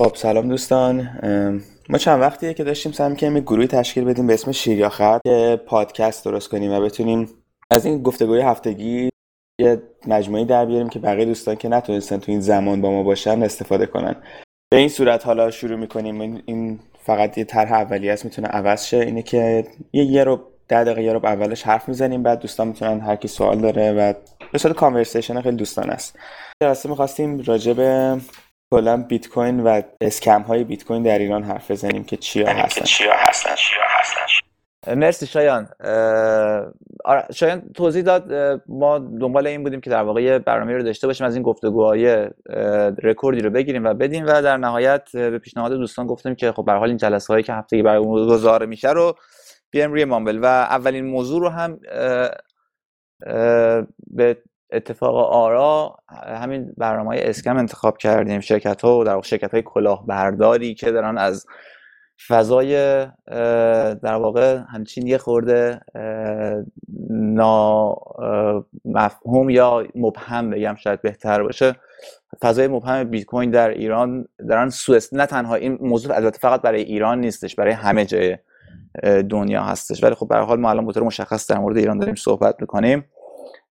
[0.00, 1.08] خب سلام دوستان.
[1.88, 5.20] ما چند وقتیه که داشتیم سعی کنیم یک گروهی تشکیل بدیم به اسم شیر خط
[5.24, 7.28] که پادکست درست کنیم و بتونیم
[7.70, 9.08] از این گفتگوی هفتگی
[9.60, 13.42] یه مجموعی در بیاریم که بقیه دوستان که نتونستن تو این زمان با ما باشن
[13.42, 14.16] استفاده کنن.
[14.70, 16.42] به این صورت حالا شروع می‌کنیم.
[16.46, 18.96] این فقط یه طرح اولیه است می‌تونه عوض شه.
[18.96, 23.00] اینه که یه یه رو ده دقیقه یه رو اولش حرف می‌زنیم بعد دوستان می‌تونن
[23.00, 24.12] هر کی سوال داره و
[24.52, 26.18] به صورت کانورسیشن خیلی دوستان است.
[26.62, 28.16] جلسه می‌خواستیم راجع به
[28.70, 32.84] کلا بیت کوین و scam های بیت کوین در ایران حرف بزنیم که چیا هستن.
[32.84, 34.20] چیا هستن چیا هستن.
[34.94, 35.68] مرسی شایان.
[37.04, 38.32] آره، شایان توضیح داد
[38.68, 42.28] ما دنبال این بودیم که در واقع یه برنامه رو داشته باشیم از این گفتگوهای
[43.02, 46.72] رکوردی رو بگیریم و بدیم و در نهایت به پیشنهاد دوستان گفتیم که خب به
[46.72, 49.14] حال این جلسه هایی که هفتگی برگزار میشه رو
[49.70, 50.38] بیایم روی Mumble.
[50.42, 51.80] و اولین موضوع رو هم
[54.06, 54.36] به
[54.72, 58.40] اتفاق آرا همین برنامه اسکم انتخاب کردیم.
[58.40, 61.46] شرکت ها و در شرکت های کلاهبرداری که دارن از
[62.28, 63.06] فضای
[64.02, 65.80] در واقع همچین یه خورده
[68.84, 71.76] مفهوم یا مبهم بگم شاید بهتر باشه.
[72.40, 76.82] فضای مبهم بیت کوین در ایران دارن سوء نه تنها این موضوع البته فقط برای
[76.82, 78.36] ایران نیستش برای همه جای
[79.30, 80.04] دنیا هستش.
[80.04, 83.04] ولی خب به حال ما الان به مشخص در مورد ایران داریم صحبت می‌کنیم.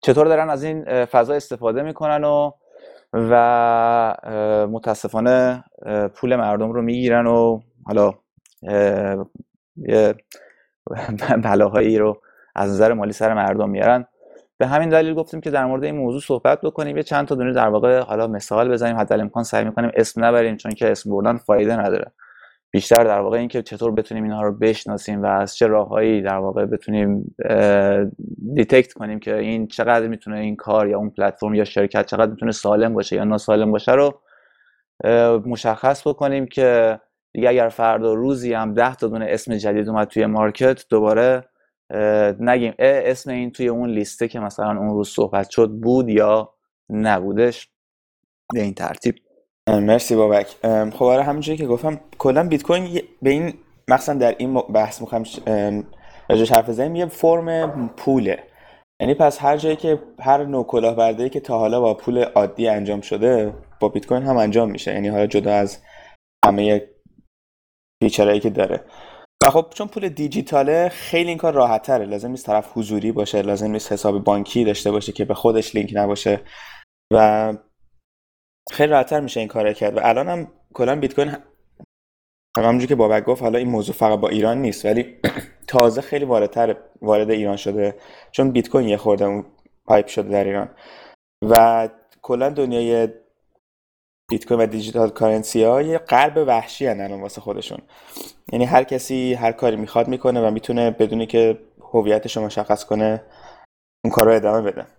[0.01, 2.51] چطور دارن از این فضا استفاده می‌کنن و
[3.13, 5.63] و متاسفانه
[6.15, 8.13] پول مردم رو می‌گیرن و حالا
[11.43, 12.21] بلاهایی رو
[12.55, 14.05] از نظر مالی سر مردم میارن.
[14.57, 16.97] به همین دلیل گفتیم که در مورد این موضوع صحبت بکنیم.
[16.97, 20.57] یه چند تا دونه در واقع حالا مثال بزنیم حتی امکان سعی می‌کنیم اسم نبریم
[20.57, 22.11] چون که اسم بردن فایده نداره.
[22.71, 26.65] بیشتر در واقع اینکه چطور بتونیم اینها رو بشناسیم و از چه راههایی در واقع
[26.65, 27.35] بتونیم
[28.55, 32.51] detect کنیم که این چقدر می‌تونه این کار یا اون پلتفرم یا شرکت چقدر می‌تونه
[32.51, 34.21] سالم باشه یا ناسالم باشه رو
[35.45, 36.99] مشخص بکنیم که
[37.33, 41.43] دیگه اگر فردا روزی هم ده تا دونه اسم جدید اومد توی market دوباره
[42.39, 46.53] نگیم اسم این توی اون لیسته که مثلا اون روز صحبت شد بود یا
[46.89, 47.69] نبودش
[48.53, 49.15] به این ترتیب.
[49.69, 50.47] مرسی بابک.
[50.93, 53.53] خب آره همونجوری که گفتم کلا بیت کوین به این
[53.87, 55.23] مثلا در این بحث می‌خوام
[56.29, 58.43] راجعش حرف بزنیم یه فرم پوله.
[59.01, 63.01] یعنی پس هر جایی که هر نوع کلاهبرداری که تا حالا با پول عادی انجام
[63.01, 64.93] شده با بیت کوین هم انجام میشه.
[64.93, 65.77] یعنی حالا جدا از
[66.45, 66.89] همه
[68.03, 68.85] feature هایی که داره.
[69.43, 73.41] و خب چون پول دیجیتاله خیلی این کار راحت تره لازم نیست طرف حضوری باشه
[73.41, 76.41] لازم نیست حساب بانکی داشته باشه که به خودش لینک نباشه.
[77.13, 77.53] و
[78.71, 81.35] خیلی راحتتر میشه این کار کرد و الان هم کلا بیت کوین
[82.57, 85.17] همونجوری که بابک گفت حالا این موضوع فقط با ایران نیست ولی
[85.67, 87.95] تازه خیلی واردتر وارد ایران شده
[88.31, 89.43] چون بیت کوین یه خورده
[89.85, 90.69] hype شده در ایران.
[91.49, 91.89] و
[92.21, 93.07] کلا دنیای
[94.29, 97.79] بیت کوین و digital currency ها یه غرب وحشی الان واسه خودشون.
[98.51, 101.59] یعنی هر کسی هر کاری می‌خواد می‌کنه و می‌تونه بدون اینکه
[101.93, 103.23] هویتش رو مشخص کنه
[104.03, 104.98] اون کار رو ادامه بده.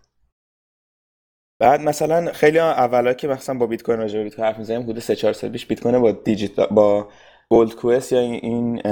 [1.61, 4.83] بعد مثلا خیلی اولا که مثلا با بیت کوین راجع به بیت کوین حرف می‌زنیم
[4.83, 7.09] حدود 3 4 سال پیش بیت کوین با دیجیتال با
[7.51, 8.83] گولد کوست یا این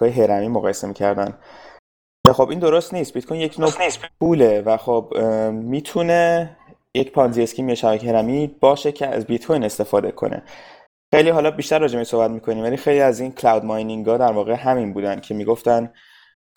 [0.00, 1.38] های هرمی مقایسه می‌کردن.
[2.32, 3.14] خب این درست نیست.
[3.14, 3.70] بیت کوین یک نوع
[4.20, 5.14] پوله و خب
[5.52, 6.50] می‌تونه
[6.94, 10.42] یک پانزی اسکیم یا شبکه هرمی باشه که از بیت کوین استفاده کنه.
[11.14, 14.32] خیلی حالا بیشتر راجع به صحبت می‌کنیم ولی خیلی از این کلاود ماینینگ ها در
[14.32, 15.92] واقع همین بودن که می‌گفتن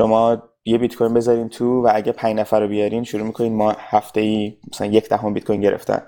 [0.02, 3.76] شما یه بیت کوین بذارین تو و اگه 5 نفر رو بیارین شروع می‌کنین ما
[3.78, 6.02] هفته ای مثلا یک دهم بیت کوین گرفتن.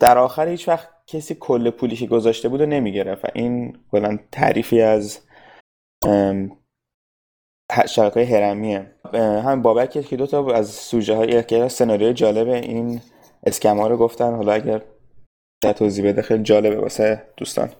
[0.00, 4.82] در آخر هیچ وقت کسی کل پولی که گذاشته بود و نمی‌گرفت این کلا تعریفی
[4.82, 5.18] از
[7.88, 13.00] شبکه هرمیه هم بابک که دو تا از سوژه های که سناریو جالب این
[13.46, 14.34] اسکما رو گفتن.
[14.34, 14.82] حالا اگر
[15.76, 17.70] توضیح بده خیلی جالبه واسه دوستان.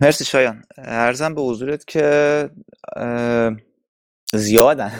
[0.00, 0.62] مرسی شایان.
[0.78, 2.50] ارزم به حضورت که
[4.36, 4.92] زیادن.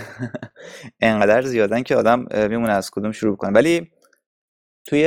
[1.00, 3.50] انقدر زیادن که آدم میمونه از کدوم شروع کنه.
[3.50, 3.92] ولی
[4.86, 5.06] توی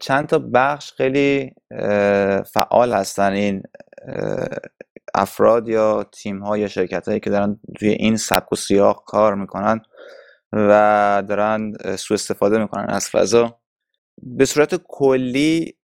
[0.00, 1.54] چند تا بخش خیلی
[2.52, 3.62] فعال هستن این
[5.14, 9.34] افراد یا تیم ها یا شرکت هایی که دارن توی این سبک و سیاق کار
[9.34, 9.82] می‌کنن
[10.52, 13.61] و دارن سوء استفاده می‌کنن از فضا.
[14.22, 15.74] به صورت کلی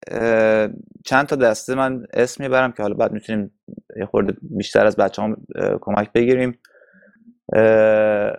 [1.04, 3.52] چند تا دسته من اسم می‌برم که حالا بعد می‌تونیم
[3.96, 5.36] یه خورده بیشتر از بچه هم
[5.80, 6.58] کمک بگیریم.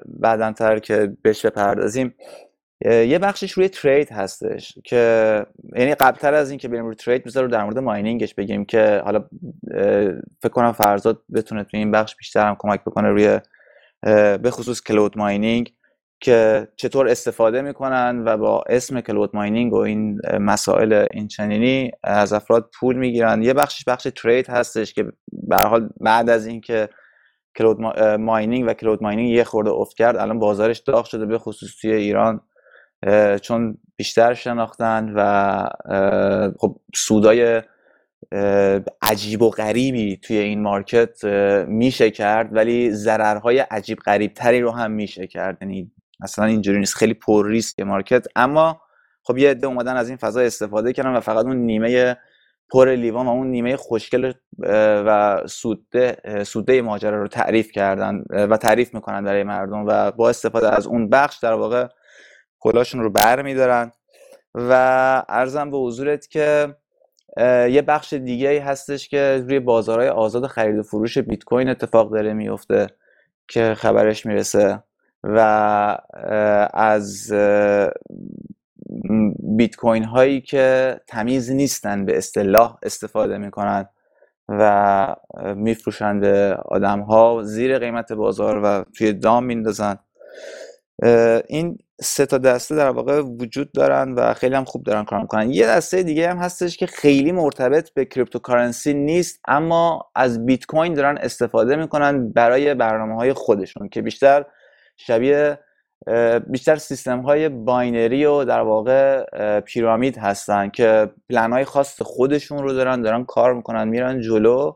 [0.06, 2.16] بعدا تر که بهش بپردازیم.
[2.86, 7.48] یه بخشش روی ترید هستش که یعنی قبلتر از این که بریم روی ترید بذار
[7.48, 9.24] در مورد ماینینگش بگیم که حالا
[10.42, 13.40] فکر کنم فرزاد بتونه توی این بخش بیشتر هم کمک بکنه روی
[14.38, 15.74] به خصوص کلود ماینینگ.
[16.22, 22.34] که چطور استفاده می‌کنن و با اسم کلود ماینینگ و این مسائل این چنینی از
[22.34, 23.44] افراد پول می‌گیرن.
[23.44, 26.90] یه بخشش بخش ترید هستش که به حال بعد از اینکه
[27.58, 27.80] کلود
[28.20, 31.94] ماینینگ و کلود ماینینگ یه خورده افت کرد الان بازارش داغ شده به خصوص توی
[31.94, 32.42] ایران
[33.42, 35.64] چون بیشتر شناختن و
[36.60, 37.62] خب سودای
[39.02, 41.26] عجیب و غریبی توی این مارکت
[41.68, 45.58] میشه کرد ولی ضررهای عجیب غریب تری رو هم میشه کرد.
[45.62, 46.96] یعنی اصلا اینجوری نیست.
[46.96, 48.28] خیلی پر ریسک مارکت.
[48.36, 48.82] اما
[49.24, 52.18] خب یه عده اومدن از این فضا استفاده کردن و فقط اون نیمه
[52.72, 54.34] پر لیوان و اون نیمه خوشگل
[55.06, 60.76] و سوده سوده ماجرا رو تعریف کردن و تعریف می‌کنن برای مردم و با استفاده
[60.76, 61.88] از اون بخش در واقع
[62.60, 63.92] کلاشون رو بر میدارن.
[64.56, 64.74] و
[65.30, 66.76] ارزم به حضورت که
[67.70, 72.12] یه بخش دیگه ای هستش که روی بازارهای آزاد خرید و فروش بیت کوین اتفاق
[72.12, 72.88] داره میفته
[73.48, 74.84] که خبرش می‌رسه.
[75.24, 75.40] و
[76.74, 77.34] از
[79.58, 83.90] بیت کوین هایی که تمیز نیستن به اصطلاح استفاده می‌کنن
[84.50, 85.16] و
[85.56, 89.96] میفروشن به آدم ها زیر قیمت بازار و توی دام میندازن.
[91.48, 95.52] این سه تا دسته در واقع وجود دارن و خیلی هم خوب دارن کار می‌کنن.
[95.52, 100.94] یه دسته دیگه هم هستش که خیلی مرتبط به cryptocurrency نیست اما از بیت کوین
[100.94, 104.46] دارن استفاده می‌کنن برای برنامه های خودشون که بیشتر
[105.00, 105.60] شبیه
[106.48, 109.26] بیشتر سیستم های binary و در واقع
[109.60, 114.76] pyramid هستن که پلن های خاص خودشون رو دارن دارن کار می‌کنن میرن جلو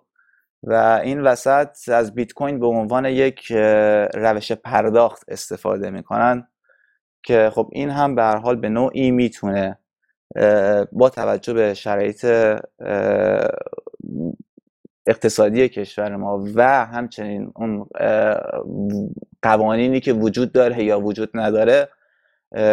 [0.64, 3.52] و این وسط از بیت کوین به عنوان یک
[4.14, 6.48] روش پرداخت استفاده می‌کنن
[7.24, 9.80] که خب این هم به هر حال به نوعی می‌تونه
[10.92, 12.26] با توجه به شرایط
[15.08, 17.86] اقتصادی کشور ما و همچنین اون
[19.42, 21.90] قوانینی که وجود داره یا وجود نداره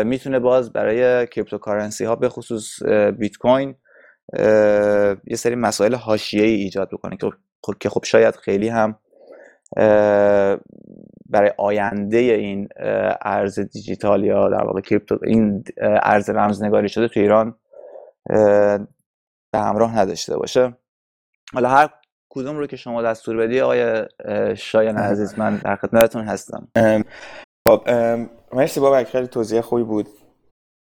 [0.05, 2.83] می‌تونه باز برای cryptocurrency ها به خصوص
[3.19, 3.75] بیت کوین
[5.27, 7.31] یه سری مسائل حاشیه‌ای ایجاد بکنه که
[7.63, 8.99] خب که خب شاید خیلی هم
[11.31, 12.69] برای آینده این
[13.23, 15.65] ارز دیجیتال یا در واقع crypto این
[16.03, 17.55] ارز رمزنگاری شده تو ایران
[19.53, 20.77] به همراه نداشته باشه.
[21.55, 21.91] حالا هر
[22.31, 24.07] کدوم رو که شما دستور بدی آقای
[24.57, 26.69] شایان عزیز من در خدمتتون هستم.
[27.69, 27.91] خب
[28.53, 30.09] مرسی بابک خیلی توضیح خوبی بود.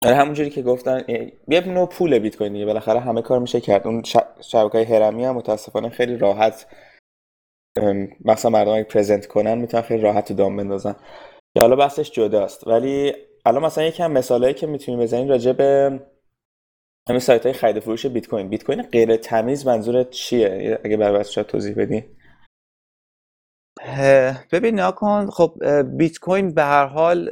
[0.04, 1.04] آره، همونجوری که گفتن
[1.48, 3.86] یه نوع پول بیت کوین بالاخره همه کار میشه کرد.
[3.86, 4.02] اون
[4.40, 6.66] شبکه های هرمی هم متاسفانه خیلی راحت
[8.24, 10.96] مثلا مردم پرزنت کنن می‌تونن خیلی راحت دام بندازن.
[11.56, 12.66] که حالا بحثش جداست.
[12.66, 13.12] ولی
[13.46, 16.00] الان مثلا یکم مثالایی که می‌تونیم بزنیم راجع به
[17.08, 18.48] همین سایت های خرید فروش بیت کوین.
[18.48, 22.04] بیت کوین غیر تمیز منظورت چیه؟ اگه برای بچه‌ها توضیح بدی
[24.52, 27.30] ببین نکن خب بیت کوین به هر حال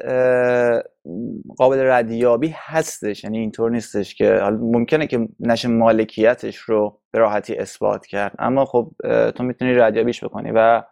[1.56, 3.24] قابل ردیابی هستش.
[3.24, 8.34] یعنی اینطور نیستش که ممکنه که نشه مالکیتش رو به راحتی اثبات کرد.
[8.38, 8.92] اما خب
[9.30, 10.82] تو می‌تونی ردیابیش بکنی و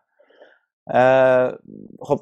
[2.01, 2.21] خب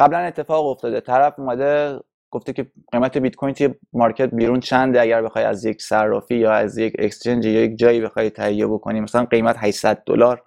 [0.00, 1.00] قبلا اتفاق افتاده.
[1.00, 2.00] طرف اومده
[2.30, 6.52] گفته که قیمت بیت کوین توی مارکت بیرون چنده اگر بخوای از یک صرافی یا
[6.52, 9.00] از یک اکسچنج یا یک جایی بخوای تهیه بکنی.
[9.00, 10.42] مثلا قیمت 800 دلار.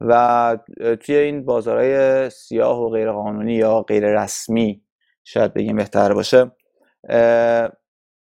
[0.00, 0.58] و
[1.00, 4.82] توی این بازارهای سیاه و غیر قانونی یا غیر رسمی
[5.24, 6.50] شاید بگیم بهتر باشه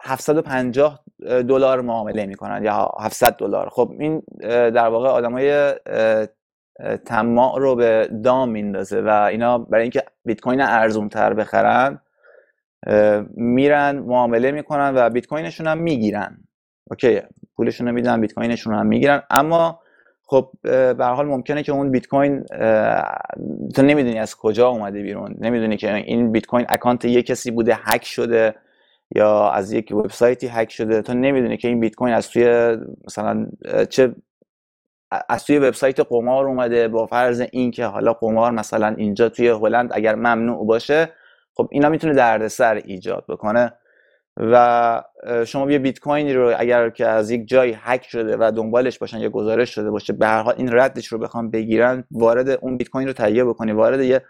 [0.04, 3.70] 750 دلار معامله می‌کنن یا 700 دلار.
[3.70, 4.24] خب این
[4.70, 5.74] در واقع آدمای
[7.06, 12.02] طماع رو به دام میندازه و اینا برای اینکه بیت کوین ارزون تر بخرن
[13.36, 16.38] میرن معامله می‌کنن و بیت کوینشون هم می‌گیرن.
[16.90, 17.22] OK
[17.56, 19.24] پولشون رو میدن بیت کوینشون هم می‌گیرن.
[19.30, 19.80] اما
[20.24, 22.44] خب به حال ممکنه که اون بیت کوین
[23.76, 25.36] تو نمی‌دونی از کجا اومده بیرون.
[25.40, 28.56] نمی‌دونی که این بیت کوین account یه کسی بوده هک شده
[29.16, 31.02] یا از یک وبسایتی هک شده.
[31.02, 33.48] تو نمی‌دونی که این بیت کوین از توی مثلا
[33.90, 34.16] چه
[35.30, 36.88] از توی وبسایت قمار اومده.
[36.88, 41.10] با فرض اینکه حالا قمار مثلا اینجا توی هلند اگر ممنوع باشه
[41.56, 43.74] خب اینا می‌تونه دردسر ایجاد بکنه
[44.38, 45.04] و
[45.48, 49.20] شما یه بیت کوینی رو اگر که از یک جایی هک شده و دنبالش باشن
[49.20, 52.90] یا گزارش شده باشه به هر حال این ردش رو بخوام بگیرن وارد اون بیت
[52.90, 54.22] کوین رو تهیه بکنی وارد یه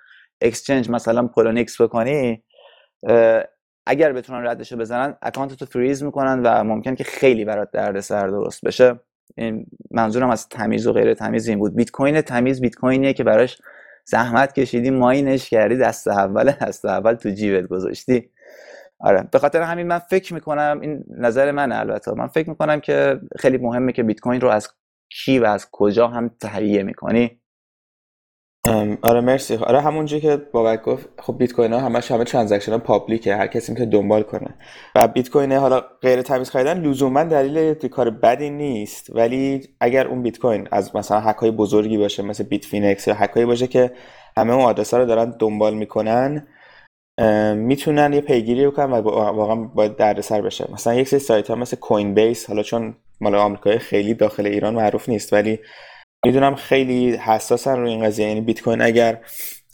[0.42, 2.44] exchange مثلا Poloniex بکنی
[3.86, 8.28] اگر بتونن ردش رو بزنن account تو فریز می‌کنن و ممکن که خیلی برات دردسر
[8.28, 9.00] درست بشه.
[9.38, 11.76] این منظورم از تمیز و غیر تمیز این بود.
[11.76, 13.58] بیت کوین تمیز بیت کوینیه که براش
[14.12, 18.30] زحمت کشیدی mine ش کردی دست اول دست اول تو جیبت گذاشتی.
[19.00, 22.12] آره به خاطر همین من فکر می‌کنم این نظر من البته.
[22.14, 24.70] من فکر می‌کنم که خیلی مهمه که بیت کوین رو از
[25.10, 27.41] کی و از کجا هم تهیه می‌کنی.
[29.02, 29.56] آره مرسی.
[29.56, 33.36] آره همونجوری که بابک گفت خب بیت کوین ها همش همه transaction ها public ه
[33.36, 34.56] هر کسی که دنبال کنه.
[34.96, 39.16] و بیت کوین حالا غیر تمیز خریدن لزوما دلیل کار بدی نیست.
[39.16, 43.38] ولی اگر اون بیت کوین از مثلا هک های بزرگی باشه مثل Bitfinex یا هک
[43.38, 43.92] باشه که
[44.38, 46.48] همه اون آدرس ها رو دارن دنبال می‌کنن
[47.56, 50.68] می‌تونن یه پیگیری بکنن و واقعا باعث دردسر بشه.
[50.74, 55.10] مثلا یک سری سایت ها مثل Coinbase حالا چون مال آمریکای خیلی داخل ایران معروف
[55.10, 55.60] نیست ولی
[56.26, 58.28] می‌دونم خیلی حساسن روی این قضیه.
[58.28, 59.18] یعنی بیت کوین اگر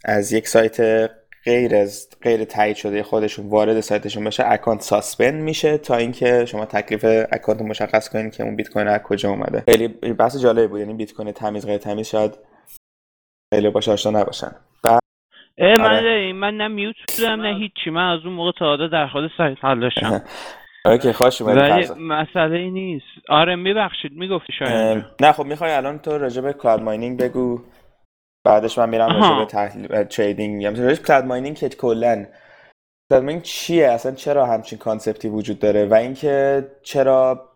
[0.06, 1.10] از یک سایت
[1.46, 6.66] غیر از غیر تایید شده خودشون وارد سایتشون بشه account suspend میشه تا اینکه شما
[6.66, 9.63] تکلیف account مشخص کنید که اون بیت کوین از کجا اومده.
[9.70, 10.80] خیلی بحث جالبی بود.
[10.80, 12.38] یعنی بیت کوین تمیز غیر تمیز شاید
[13.54, 14.51] خیلی باش آشنا نباشن.
[15.60, 16.34] من آره.
[16.34, 17.89] من نه mute بودم نه هیچی.
[17.89, 19.89] من از اون موقع تا در حال سایت حل
[20.86, 23.06] OK خوش ولی مسئله ای نیست.
[23.30, 25.06] آره میبخشید می‌گفتی شاید.
[25.22, 27.62] نه خب می‌خوای الان تو راجع به cloud mining بگو.
[28.46, 32.26] بعدش من میرم راجع به تحلیل trading یا مثلا cloud mining که کلا
[33.12, 37.50] cloud mining چیه؟ اصلا چرا همچین concept ی وجود داره؟ و اینکه چرا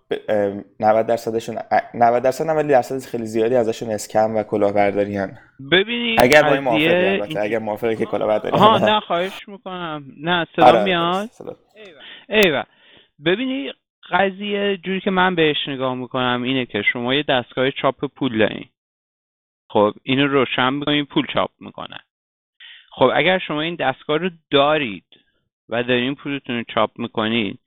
[0.79, 1.57] 90 درصدشون
[1.93, 5.37] 90 درصد 90 درصد خیلی زیادی ازشون اسکم و کلاهبرداری هن.
[5.71, 7.39] ببینید اگر با این موافقی البته.
[7.39, 10.05] اگر موافقی که کلاهبرداری ها نه خواهش می‌کنم.
[10.21, 11.29] نه صدا آره، میاد؟
[12.29, 12.63] ایوه.
[13.25, 13.75] ببینید
[14.09, 18.69] قضیه جوری که من بهش نگاه می‌کنم اینه که شما یه دستگاه چاپ پول دارین.
[19.69, 21.97] خب اینو روشن بکنید پول چاپ می‌کنه.
[22.91, 25.05] خب اگر شما این دستگاه رو دارید
[25.69, 27.59] و دارین پولتون رو چاپ می‌کنید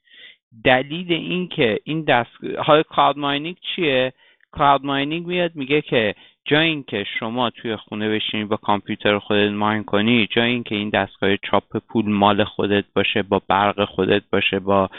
[0.65, 4.13] دلیل این که این دست های کلاود ماینینگ چیه؟
[4.53, 6.15] کلاود ماینینگ میاد میگه که
[6.47, 11.37] جای اینکه شما توی خونه بشینی با کامپیوتر خودت ماین کنی جای اینکه این دستگاه
[11.37, 14.91] چاپ پول مال خودت باشه با برق خودت باشه با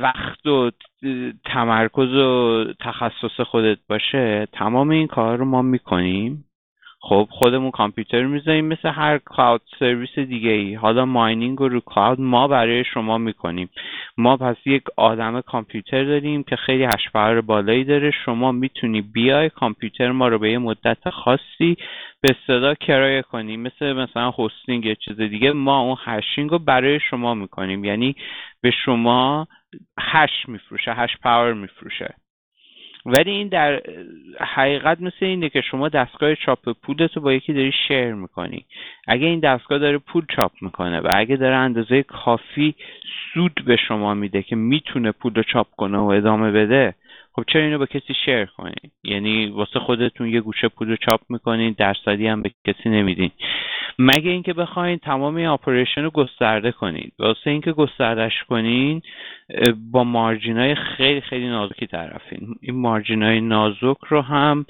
[0.00, 0.70] وقت و
[1.44, 6.44] تمرکز و تخصص خودت باشه تمام این کار رو ما می‌کنیم.
[7.00, 12.20] خب خودمون کامپیوتر می‌ذاریم مثل هر کلاود سرویس دیگه ای حالا ماینینگ رو رو کلاود
[12.20, 13.70] ما برای شما می‌کنیم.
[14.16, 18.10] ما پس یک آدم کامپیوتر داریم که خیلی hash power بالایی داره.
[18.24, 21.76] شما می‌تونی بیای کامپیوتر ما رو به یه مدت خاصی
[22.20, 23.56] به صدا کرایه کنی.
[23.56, 27.84] مثل مثلا hosting یه چیز دیگه ما اون hashing رو برای شما می‌کنیم.
[27.84, 28.16] یعنی
[28.62, 29.46] به شما
[30.00, 32.14] hash میفروشه hash power میفروشه.
[33.06, 33.82] ولی این در
[34.40, 38.64] حقیقت مثل اینه که شما دستگاه چاپ پولت رو با یکی داری share می‌کنی.
[39.06, 42.74] اگه این دستگاه داره پول چاپ می‌کنه و اگه داره اندازه کافی
[43.34, 46.94] سود به شما میده که می‌تونه پول رو چاپ کنه و ادامه بده
[47.32, 51.20] خب چرا اینو با کسی شیر کنین یعنی واسه خودتون یه گوشه پول رو چاپ
[51.28, 53.30] می‌کنین درصدی هم به کسی نمیدین.
[53.98, 57.12] مگه اینکه بخواین تمام این آپریشن رو گسترده کنید.
[57.18, 59.02] واسه اینکه گستردش کنین
[59.92, 62.54] با مارجین های خیلی خیلی نازکی طرفین.
[62.62, 64.66] این مارجین های نازک رو هم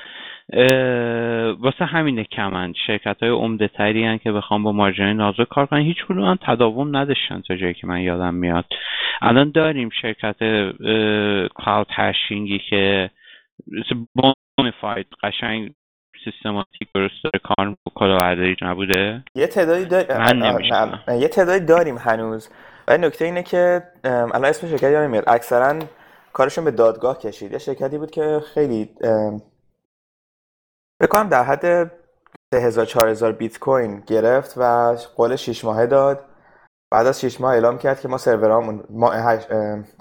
[1.60, 2.74] واسه همینه کمند.
[2.86, 5.80] شرکت های عمده تری که بخوام با مارجین نازک کار کنن.
[5.80, 8.64] هیچ کدوم هم تداوم نداشتن تا جایی که من یادم میاد.
[9.22, 10.36] الان داریم شرکت
[11.54, 13.10] کلاود هشینگی که
[14.58, 15.74] بونفاید قشنگ
[16.24, 22.48] سیستماتیک درست داره کار کلاهبرداری نبوده؟ یه تعدادی داریم یه تعدادی داریم هنوز.
[22.88, 25.24] ولی نکته اینه که الان اسم شرکت یادم میاد.
[25.26, 25.78] اکثرا
[26.32, 27.52] کارشون به دادگاه کشید.
[27.52, 28.90] یه شرکتی بود که خیلی
[31.00, 31.92] بکنم در حد
[32.54, 36.24] 3000 4000 بیت کوین گرفت و قول 6 ماهه داد.
[36.90, 39.36] بعد از 6 ماه اعلام کرد که ما سرورامون ما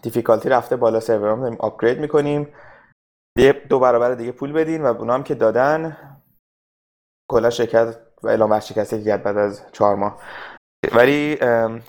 [0.01, 2.53] difficulty رفته بالا سرورامون داریم upgrade می‌کنیم.
[3.37, 5.97] یه دو برابر دیگه پول بدین و اونا هم که دادن.
[7.31, 10.21] کلا شرکت و اعلام ورشکسته کرد بعد از چهار ماه.
[10.95, 11.37] ولی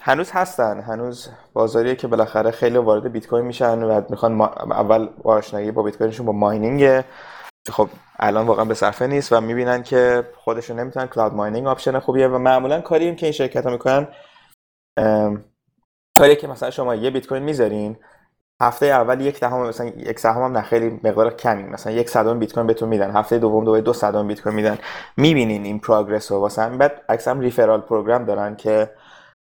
[0.01, 0.81] هنوز هستن.
[0.81, 5.99] هنوز بازاریه که بالاخره خیلی وارد بیت کوین میشن و می‌خوان اول آشنایی با بیت
[5.99, 7.05] کوینشون با mining.
[7.71, 7.89] خب
[8.19, 12.39] الان واقعا به صرفه نیست و می‌بینن که خودشون نمی‌تونن cloud mining option خوبیه و
[12.39, 14.09] معمولا کاری که این شرکت ها می‌کنن
[16.19, 17.97] کاری که مثلا شما یه بیت کوین می‌ذارین
[18.63, 22.39] هفته اول یک دهم مثلا یک سهم هم نه خیلی مقدار کمی مثلا یک صدم
[22.39, 24.79] بیت کوین بهتون میدن هفته دوم دوباره دو صدم بیت کوین میدن
[25.17, 26.39] می‌بینین این progress رو.
[26.39, 28.91] واسه بعد اکثرا referral program دارن که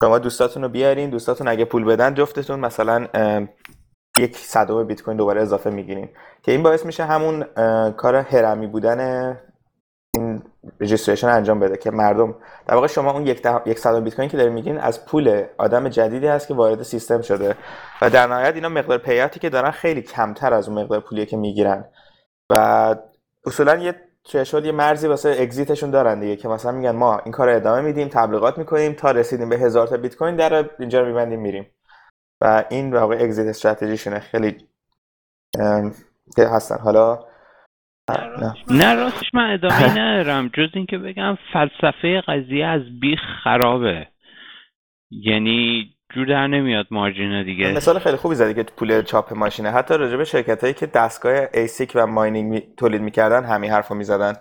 [0.03, 3.07] شما دوستاتون رو بیارین دوستاتون اگه پول بدن جفتتون مثلا
[4.17, 6.09] یک صدم بیت کوین دوباره اضافه می‌گیرین.
[6.43, 7.43] که این باعث میشه همون
[7.91, 9.37] کار هرمی بودن
[10.15, 10.43] این
[10.79, 12.35] registration انجام بده که مردم
[12.67, 15.89] در واقع شما اون یک, یک صد بیت کوین که دارین میگین از پول آدم
[15.89, 17.55] جدیدی هست که وارد سیستم شده.
[18.01, 21.37] و در نهایت اینا مقدار پیاتی که دارن خیلی کمتر از اون مقدار پولی که
[21.37, 21.85] می‌گیرن.
[22.49, 22.95] و
[23.45, 27.49] اصولا یه ترشولد یه مرزی واسه اگزیتشون دارن دیگه که مثلا میگن ما این کار
[27.49, 31.39] ادامه میدیم تبلیغات می‌کنیم تا رسیدیم به هزار تا بیت کوین در اینجا رو میبندیم
[31.39, 31.67] میریم.
[32.41, 34.67] و این واقع اگزیت استراتژیشونه خیلی
[36.37, 36.77] هستن.
[36.77, 37.25] حالا
[38.69, 40.47] نه راستش من ادامه ندارم.
[40.47, 44.07] جز اینکه بگم فلسفه قضیه از بیخ خرابه.
[45.11, 47.73] یعنی جور در نمیاد margin دیگه.
[47.73, 49.71] مثال خیلی خوبی زدی که پول چاپ ماشینه.
[49.71, 53.95] حتی راجع به شرکت هایی که دستگاه ASIC و mining تولید می‌کردن همین حرف رو
[53.95, 54.33] می‌زدن.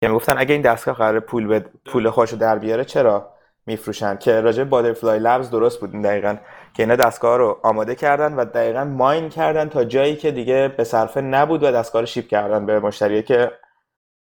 [0.00, 3.30] که می‌گفتن اگه این دستگاه قرار پول به پول خوش رو در بیاره چرا
[3.66, 6.36] میفروشن؟ که راجع به Butterfly Labs درست بود دقیقا.
[6.76, 10.84] که اینا دستگاه رو آماده کردن و دقیقا mine کردن تا جایی که دیگه به
[10.84, 13.52] صرفه نبود و دستگاه رو ship کردن به مشتری که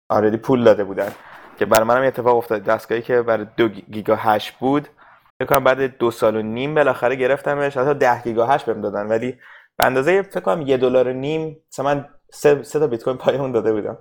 [0.10, 1.12] already پول داده بودن.
[1.60, 2.64] که برای منم اتفاق افتاد.
[2.64, 4.88] دستگاهی که برای دو giga hash بود
[5.40, 7.78] فکر کنم بعد دو سال و نیم بالاخره گرفتمش.
[7.78, 9.08] حتی ده giga hash بهم دادن.
[9.08, 9.32] ولی
[9.78, 13.38] به اندازه فکر کنم یه دلار نیم مثلا من سه, سه تا بیت کوین پای
[13.38, 13.98] اون داده بودم.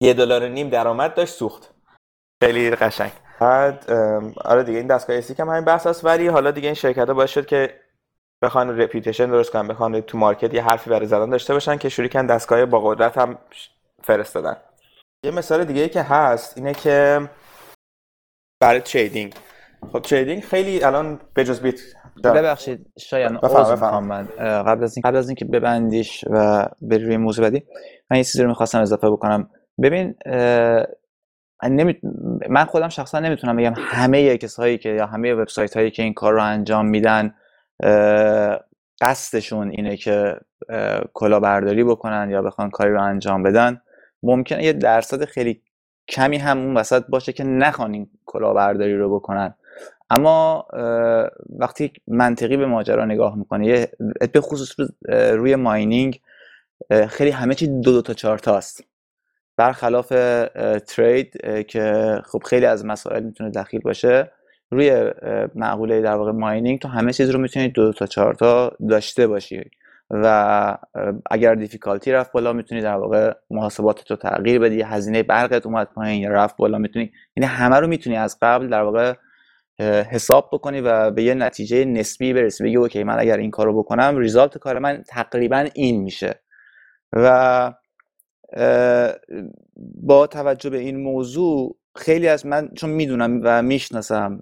[0.00, 1.74] یه دلار نیم درآمد داشت سوخت.
[2.44, 3.12] خیلی قشنگ.
[3.40, 3.90] بعد
[4.44, 7.14] آره دیگه این دستگاه ASIC هم همین بحث هست ولی حالا دیگه این شرکت ها
[7.14, 7.74] باعث شد که
[8.42, 12.08] بخوان reputation درست کنن بخوان تو market یه حرفی برای زدن داشته باشن که شروع
[12.08, 13.38] کردن دستگاه با قدرت هم
[14.02, 14.56] فرستادن.
[15.24, 17.28] یه مثال دیگه که هست اینه که
[18.60, 19.34] برای تریدینگ
[19.92, 21.80] خب تریدینگ خیلی الان به جز بیت
[22.24, 24.28] ببخشید شایان بفهم من.
[24.38, 27.66] قبل از این قبل از اینکه ببندیش و بری روی موضوع بعدی
[28.10, 29.50] من یه چیزی رو می‌خواستم اضافه بکنم.
[29.82, 30.14] ببین
[32.48, 36.32] من خودم شخصا نمی‌تونم بگم همه کسایی که یا همه وبسایت هایی که این کار
[36.32, 37.34] رو انجام میدن
[39.00, 40.36] قصدشون اینه که
[41.14, 43.80] کلاهبرداری بکنن یا بخوان کاری رو انجام بدن.
[44.22, 45.62] ممکنه یه درصد خیلی
[46.08, 49.54] کمی هم اون وسط باشه که نخوان این کلاهبرداری رو بکنن.
[50.10, 50.66] اما
[51.58, 53.88] وقتی منطقی به ماجرا نگاه می‌کنه
[54.32, 56.20] به خصوص روی ماینینگ
[57.08, 58.84] خیلی همه چی دو دو تا چهار تاست
[59.58, 60.08] برخلاف
[60.86, 61.36] ترید
[61.68, 64.30] که خب خیلی از مسائل می‌تونه دخیل باشه
[64.70, 65.10] روی
[65.54, 69.70] معقوله در واقع ماینینگ تو همه چیز رو می‌تونید دو تا چهار تا داشته باشی
[70.10, 70.76] و
[71.30, 76.22] اگر دیفیکالتی رفت بالا می‌تونی در واقع محاسبات تو تغییر بدی هزینه برقت اومد پایین
[76.22, 79.14] یا رفت بالا می‌تونی یعنی همه رو می‌تونی از قبل در واقع
[80.10, 84.16] حساب بکنی و به یه نتیجه نسبی برسی بگی اوکی من اگر این کارو بکنم
[84.16, 86.40] ریزالت کار من تقریبا این میشه.
[87.12, 87.72] و
[90.02, 94.40] با توجه به این موضوع خیلی از من چون می‌دونم و می‌شناسم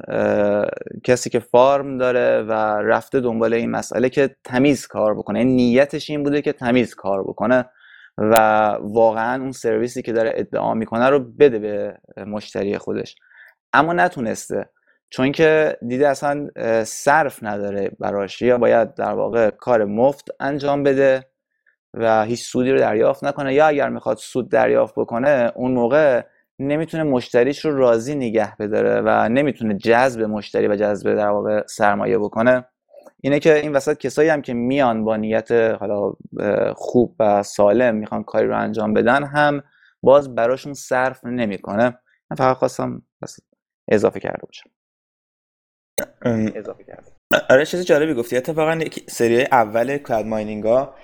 [1.05, 5.39] کسی که فارم داره و رفته دنبال این مسئله که تمیز کار بکنه.
[5.39, 7.71] این یعنی نیتش این بوده که تمیز کار بکنه
[8.19, 8.35] و
[8.81, 13.17] واقعا اون سرویسی که داره ادعا می‌کنه رو بده به مشتری خودش.
[13.73, 14.69] اما نتونسته.
[15.11, 16.49] چون که دیده اصلا
[16.85, 21.25] صرف نداره براش یا باید در واقع کار مفت انجام بده.
[21.97, 23.55] و هیچ سودی رو دریافت نکنه.
[23.55, 26.23] یا اگر می‌خواد سود دریافت بکنه اون موقع
[26.59, 32.19] نمی‌تونه مشتریش رو راضی نگه بداره و نمی‌تونه جذب مشتری و جذب در واقع سرمایه
[32.19, 32.65] بکنه.
[33.21, 36.13] اینه که این وسط کسایی هم که میان با نیت حالا
[36.75, 39.63] خوب و سالم می‌خوان کاری رو انجام بدن هم
[40.03, 41.99] باز براشون صرف نمی‌کنه.
[42.31, 43.03] من فقط خواستم
[43.89, 44.71] اضافه کرده باشم.
[46.55, 47.13] اضافه کرده.
[47.51, 48.37] آره چیز جالبی گفتی.
[48.37, 50.95] اتفاقا سری اول کلاد ماینینگ ها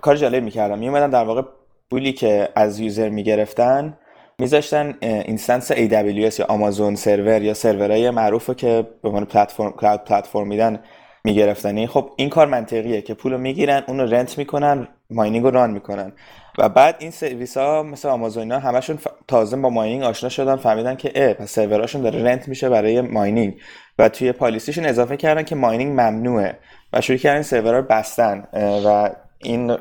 [0.00, 0.78] کار جالب می‌کردم.
[0.78, 1.42] میومدن در واقع
[1.90, 3.98] پولی که از user می‌گرفتن
[4.38, 10.46] میذاشتن instance AWS یا آمازون سرور یا سرورهای معروف که به عنوان platform cloud platform
[10.46, 10.80] میدن
[11.24, 15.50] میگرفتنی خب این کار منطقیه که پول رو می‌گیرن اون رو rent می‌کنن mining رو
[15.50, 16.12] run می‌کنن.
[16.58, 20.96] و بعد این سرویس ها مثل آمازون ها همشون تازه با mining آشنا شدن فهمیدن
[20.96, 23.54] که اه پس سروراشون داره rent میشه برای mining.
[23.98, 26.58] و توی policy شون اضافه کردن که mining ممنوعه
[26.92, 28.44] و شروع کردن سرورها رو بستن
[28.86, 29.10] و
[29.42, 29.76] این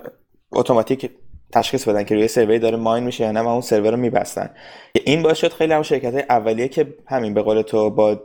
[0.51, 1.11] اتوماتیک
[1.53, 4.49] تشخیص بدن که روی سروری داره ماین میشه یا نه و اون سرور رو میبستن
[5.05, 8.19] این باعث شد خیلی هم شرکت های اولیه که همین به قول تو با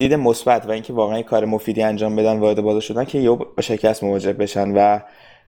[0.00, 3.62] دید مثبت و اینکه واقعا کار مفیدی انجام بدن وارد بازار شدن که یه با
[3.62, 5.00] شکست مواجه بشن و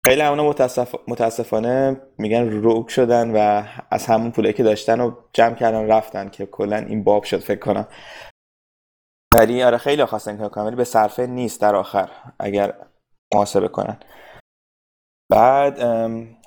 [0.06, 0.96] خیلی همونا متاسف...
[1.08, 6.46] متاسفانه میگن روک شدن و از همون پوله که داشتن و جمع کردن رفتن که
[6.46, 7.88] کلا این باب شد فکر کنم.
[9.34, 12.74] ولی آره خیلی خواستن کار کنن به صرفه نیست در آخر اگر
[13.34, 13.98] محاسبه کنن.
[15.32, 15.80] بعد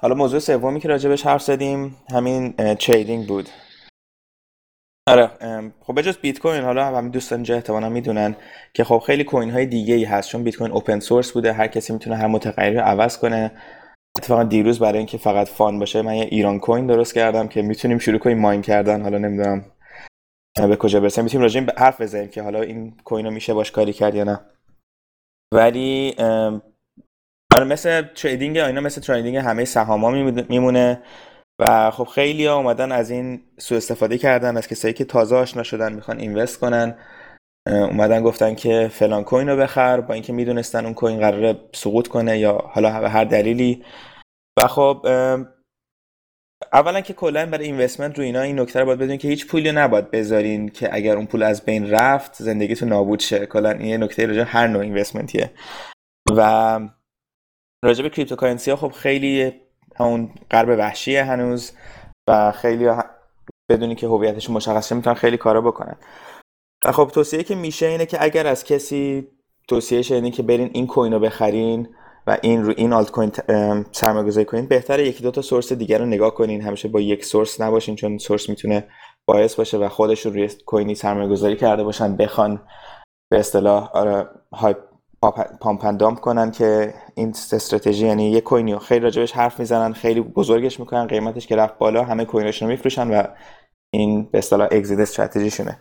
[0.01, 3.49] حالا موضوع سومی که راجبش حرف زدیم همین تریدینگ بود.
[5.09, 5.31] آره
[5.81, 8.37] خب بجز بیت کوین حالا همین دوستان اینجا احتمالا می‌دونن
[8.75, 10.29] که خب خیلی کوین های دیگه ای هست.
[10.29, 13.53] چون بیت کوین اوپن سورس بوده هر کسی می‌تونه هر متغیری رو عوض کنه.
[14.19, 17.99] اتفاقا دیروز برای اینکه فقط فان باشه من یه ایران کوین درست کردم که می‌تونیم
[17.99, 19.03] شروع کنیم ماین کردن.
[19.03, 19.65] حالا نمی‌دونم
[20.57, 21.25] به کجا برسیم.
[21.25, 24.25] می‌تونیم راجع به حرف بزنیم که حالا این کوین رو میشه باش کاری کرد یا
[24.25, 24.41] نه.
[25.55, 26.15] ولی
[27.57, 30.11] آره مثل تریدینگ اینا مثل تریدینگ همه سهاما
[30.49, 31.03] میمونه
[31.61, 35.63] و خب خیلی ها اومدن از این سوء استفاده کردن از کسایی که تازه آشنا
[35.63, 36.95] شدن می‌خوان اینوست کنن.
[37.67, 42.39] اومدن گفتن که فلان کوین رو بخر با اینکه می‌دونستن اون کوین قراره سقوط کنه
[42.39, 43.85] یا حالا به هر دلیلی.
[44.59, 45.07] و خب
[46.73, 49.73] اولا که کلا برای investment رو اینا این نکته رو باید بدونین که هیچ پولی
[49.73, 53.47] نباید بذارین که اگر اون پول از بین رفت زندگیتون نابود شه.
[53.47, 55.51] کلا این نکته راجع هر نوع investment یه
[56.37, 56.81] و
[57.85, 59.53] راجع به cryptocurrency ها خب خیلی
[59.97, 61.73] همون غرب وحشیه هنوز
[62.29, 62.89] و خیلیا
[63.71, 65.97] بدون اینکه هویتشون مشخص شه می‌تونن خیلی کارا بکنن.
[66.85, 69.29] و خب توصیه که میشه اینه که اگر از کسی
[69.69, 71.89] توصیه اینه که برین این کوین رو بخرین
[72.27, 73.33] و این رو این آلت کوین
[73.93, 76.63] سرمایه گذاری کنین بهتره یکی دو تا سورس دیگر رو نگاه کنین.
[76.63, 78.89] همیشه با یک سورس نباشین چون سورس می‌تونه
[79.27, 82.63] باعث باشه و خودشون روی کوینی سرمایه گذاری کرده باشن بخوان
[83.31, 84.29] به اصطلاح آره
[85.23, 90.21] های پامپ کنن که این استراتژی یعنی یک کوینی رو خیلی راجبش حرف می‌زنن خیلی
[90.21, 93.23] بزرگش می‌کنن قیمتش که رفت بالا همه کویناشون رو میفروشن و
[93.95, 95.79] این به اصطلاح اگزیت استراتژیشونه.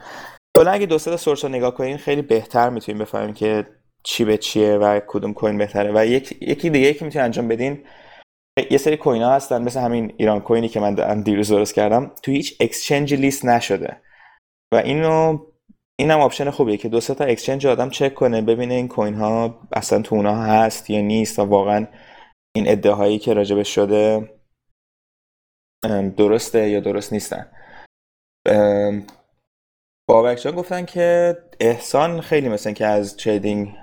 [0.58, 3.68] کلا اگه دو سه سورس رو نگاه کنین خیلی بهتر می‌تونین بفهمین که
[4.04, 5.92] چی به چیه و کدوم کوین بهتره.
[5.96, 7.84] و یک، یکی دیگه که می‌تونین انجام بدین
[8.72, 12.12] یه سری کوین ها هستن مثل همین ایران کوینی که من دیروز درست کردم.
[12.24, 14.02] تو هیچ exchange لیست نشده.
[14.74, 15.40] و اینو
[16.00, 20.02] اینم option خوبیه که دو تا exchange آدم چک کنه ببینه این کوین ها اصلا
[20.02, 21.88] تو اونها هست یا نیست و واقعا
[22.56, 24.30] این ادعاهایی که راجبش شده
[26.18, 27.52] درسته یا درست نیستن.
[30.10, 33.76] بابک جان گفتن که احسان خیلی مثل اینکه از trading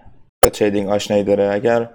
[0.45, 1.51] با trading آشنایی داره.
[1.55, 1.95] اگر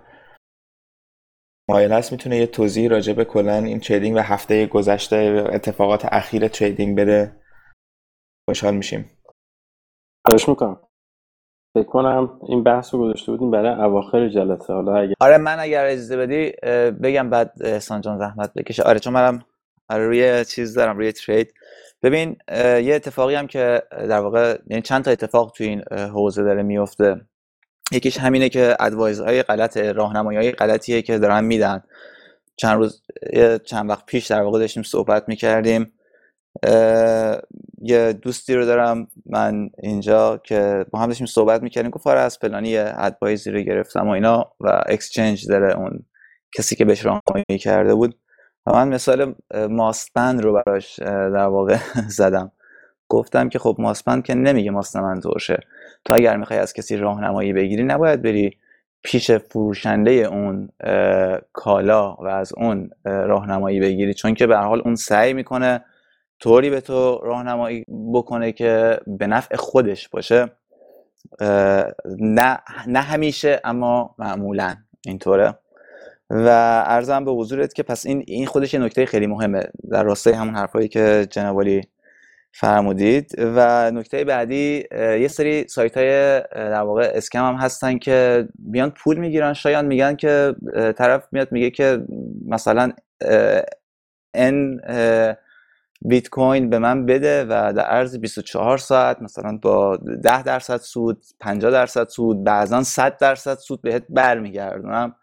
[1.70, 6.48] مایل هست می‌تونه یه توضیح راجع به کلا این trading و هفته گذشته اتفاقات اخیر
[6.48, 7.42] trading بده
[8.50, 9.13] خوشحال میشیم.
[10.28, 10.80] خواهش می‌کنم.
[11.74, 14.74] فکر کنم این بحث رو گذاشته بودیم برای اواخر جلسه.
[14.74, 16.52] حالا اگر آره من اگر اجازه بدی
[16.92, 18.84] بگم بعد احسان جان زحمت بکشه.
[18.84, 19.46] آره چون منم
[19.90, 21.54] آره روی چیز دارم روی ترید.
[22.04, 26.64] ببین یه اتفاقی هم که در واقع یعنی چند تا اتفاق تو این حوزه داره
[26.64, 27.22] میفته
[27.92, 31.84] یکیش همینه که ادوایز های غلط راهنمایی های غلطیه که دارن میدن.
[32.56, 33.04] چند روز
[33.66, 35.94] چند وقت پیش در واقع داشتیم صحبت می‌کردیم.
[37.86, 42.40] یه دوستی رو دارم من اینجا که با هم داشتیم صحبت می‌کردیم گفت آره از
[42.40, 46.06] پلانی ادوایزی رو گرفتم و اینا و اکسچنج داره اون
[46.58, 48.16] کسی که بهش راهنمایی کرده بود.
[48.66, 49.36] و من مثال
[49.70, 51.78] ماستبند رو براش در واقع
[52.20, 52.52] زدم.
[53.10, 55.60] گفتم که خب ماستبند که نمیگه ماستمند ترشه.
[56.06, 58.58] تو اگر می‌خوای از کسی راهنمایی بگیری نباید بری
[59.04, 60.70] پیش فروشنده اون
[61.54, 64.14] کالا و از اون راهنمایی بگیری.
[64.14, 65.86] چون که به حال اون سعی می‌کنه
[66.44, 70.52] طوری به تو راهنمایی بکنه که به نفع خودش باشه
[72.20, 74.76] نه, نه همیشه اما معمولا
[75.06, 75.56] اینطوره.
[76.30, 76.48] و
[76.88, 79.64] ارزم به حضورت که پس این این خودش یه نکته خیلی مهمه.
[79.92, 81.64] در راستای همون حرفایی که جناب
[82.52, 83.36] فرمودید.
[83.38, 89.18] و نکته بعدی یه سری سایت های در واقع اسکم هم هستن که بیان پول
[89.18, 89.54] می‌گیرن.
[89.54, 90.56] شاید میگن که
[90.98, 92.06] طرف میاد میگه که
[92.48, 92.92] مثلا
[94.34, 94.80] ان
[96.06, 101.26] بیت کوین به من بده و در عرض 24 ساعت مثلا با 10 درصد سود
[101.40, 105.16] 50 درصد سود بعضا 100 درصد سود بهت برمیگردونم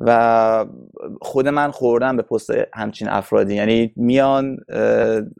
[0.00, 0.66] و
[1.22, 3.54] خود من خوردم به پست همچین افرادی.
[3.54, 4.56] یعنی میان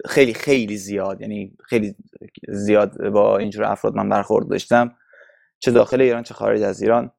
[0.06, 1.94] خیلی خیلی زیاد یعنی خیلی
[2.48, 4.94] زیاد با اینجور افراد من برخورد داشتم
[5.58, 7.10] چه داخل ایران چه خارج از ایران.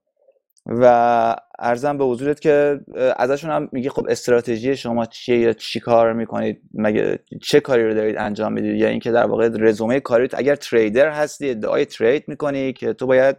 [0.66, 2.80] و ارزم به حضورت که
[3.18, 7.94] ازشون هم میگه خب استراتژی شما چیه یا چی کار می‌کنید؟ مگه چه کاری رو
[7.94, 12.74] دارید انجام می‌دید؟ یا اینکه در واقع رزومه کاریت اگر تریدر هستی ادعای ترید می‌کنی
[12.74, 13.38] که تو باید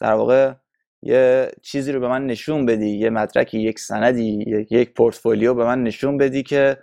[0.00, 0.52] در واقع
[1.02, 5.82] یه چیزی رو به من نشون بدی یه مدرکی یک سندی یک پورتفولیو به من
[5.82, 6.76] نشون بدی که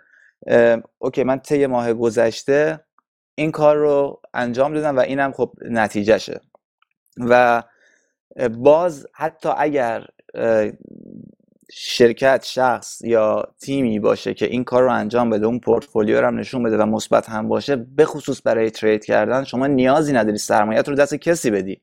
[0.97, 2.79] اوکی من طی ماه گذشته
[3.35, 6.41] این کار رو انجام دادم و اینم خب نتیجهشه.
[7.17, 7.63] و
[8.49, 10.05] باز حتی اگر
[11.71, 16.39] شرکت شخص یا تیمی باشه که این کار رو انجام بده اون پورتفولیو رو هم
[16.39, 20.89] نشون بده و مثبت هم باشه به خصوص برای ترید کردن شما نیازی نداری سرمایت
[20.89, 21.81] رو دست کسی بدی.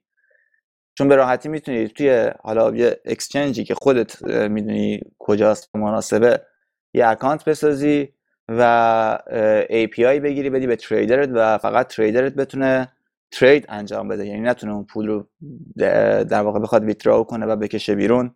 [0.98, 6.42] چون به راحتی می‌تونی توی حالا یه اکسچنجی که خودت می‌دونی کجاست مناسبه
[6.94, 8.08] یه اکانت بسازی
[8.48, 9.18] و
[9.68, 12.92] API بگیری بدی به تریدرت و فقط تریدرت بتونه
[13.30, 14.26] ترید انجام بده.
[14.26, 15.28] یعنی نتونه اون پول رو
[16.24, 18.34] در واقع بخواد ویتراو کنه و بکشه بیرون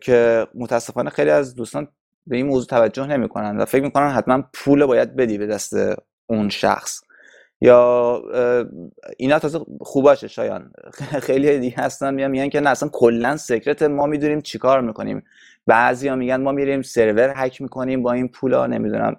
[0.00, 1.88] که متاسفانه خیلی از دوستان
[2.26, 5.74] به این موضوع توجه نمی‌کنن و فکر می‌کنن حتما پول باید بدی به دست
[6.26, 7.00] اون شخص.
[7.60, 8.22] یا
[9.18, 10.72] اینا تازه خوباشه شایان.
[11.26, 15.22] خیلی دیگه هستن میان میگن که نه اصلا کلا سکرت ما می‌دونیم چیکار می‌کنیم.
[15.66, 19.16] بعضیا میگن ما میریم سرور هک می‌کنیم با این پولا نمی‌دونم.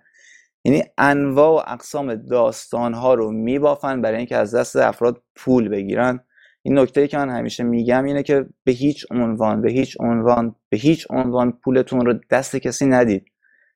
[0.63, 6.19] یعنی انواع و اقسام داستان ها رو میبافن برای اینکه از دست افراد پول بگیرن.
[6.63, 10.55] این نکته ای که من همیشه میگم اینه که به هیچ عنوان به هیچ عنوان
[10.69, 13.25] به هیچ عنوان پولتون رو دست کسی ندید.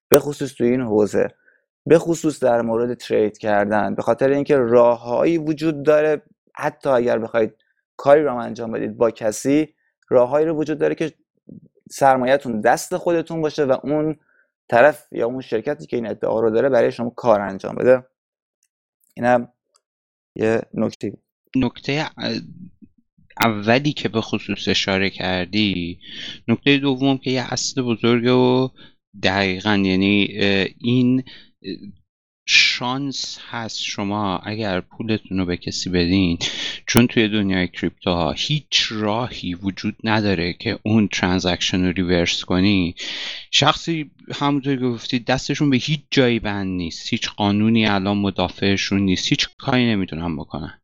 [0.10, 1.28] به خصوص توی این حوزه.
[1.86, 3.96] به خصوص در مورد ترید کردن.
[3.96, 6.22] به خاطر اینکه راههایی وجود داره
[6.56, 7.54] حتی اگر بخواید
[7.98, 9.74] کاری رو انجام بدید با کسی
[10.10, 11.12] راههایی رو وجود داره که
[11.92, 14.16] سرمایهتون دست خودتون باشه و اون
[14.68, 18.08] طرف یا اون شرکتی که این ادعا رو داره برای شما کار انجام بده.
[19.16, 19.48] اینم
[20.36, 21.14] یه نکته.
[21.56, 22.06] نکته
[23.40, 26.00] اولی که به خصوص اشاره کردی
[26.48, 28.70] نکته دوم که یه اصل بزرگ و
[29.24, 30.24] دقیقا یعنی
[30.80, 31.24] این
[32.46, 36.38] شانس هست شما اگر پولتون رو به کسی بدین
[36.88, 42.96] چون توی دنیای crypto ها هیچ راهی وجود نداره که اون transaction رو reverse کنی.
[43.52, 49.30] شخصی همونطور که گفتی دستشون به هیچ جایی بند نیست هیچ قانونی الان مدافعشون نیست
[49.30, 50.82] هیچ کاری نمی‌تونن بکنن.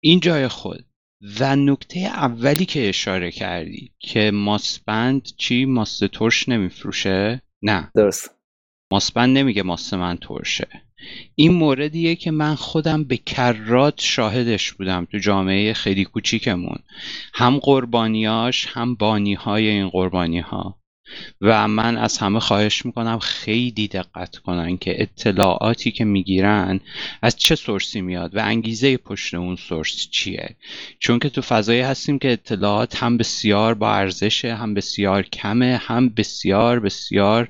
[0.00, 0.84] این جای خود.
[1.40, 7.90] و نکته اولی که اشاره کردی که ماسپند چی؟ ماست ترش نمیفروشه؟ نه.
[7.94, 8.35] درست.
[8.92, 10.68] ماسپند نمیگه ماست من ترشه.
[11.34, 16.78] این موردیه که من خودم به کرات شاهدش بودم تو جامعه خیلی کوچیکمون.
[17.34, 20.78] هم قربانیاش هم بانیهای این قربانی ها
[21.40, 26.80] و من از همه خواهش می‌کنم خیلی دقت کنن که اطلاعاتی که می‌گیرن
[27.22, 30.56] از چه سورسی میاد و انگیزه پشت اون سورس چیه.
[30.98, 36.08] چون که تو فضایی هستیم که اطلاعات هم بسیار با ارزشه هم بسیار کمه هم
[36.08, 37.48] بسیار بسیار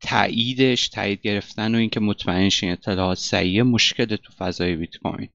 [0.00, 5.28] تاییدش تایید گرفتن و اینکه مطمئن شین اطلاعات صحیحه مشکل تو فضای بیت کوین.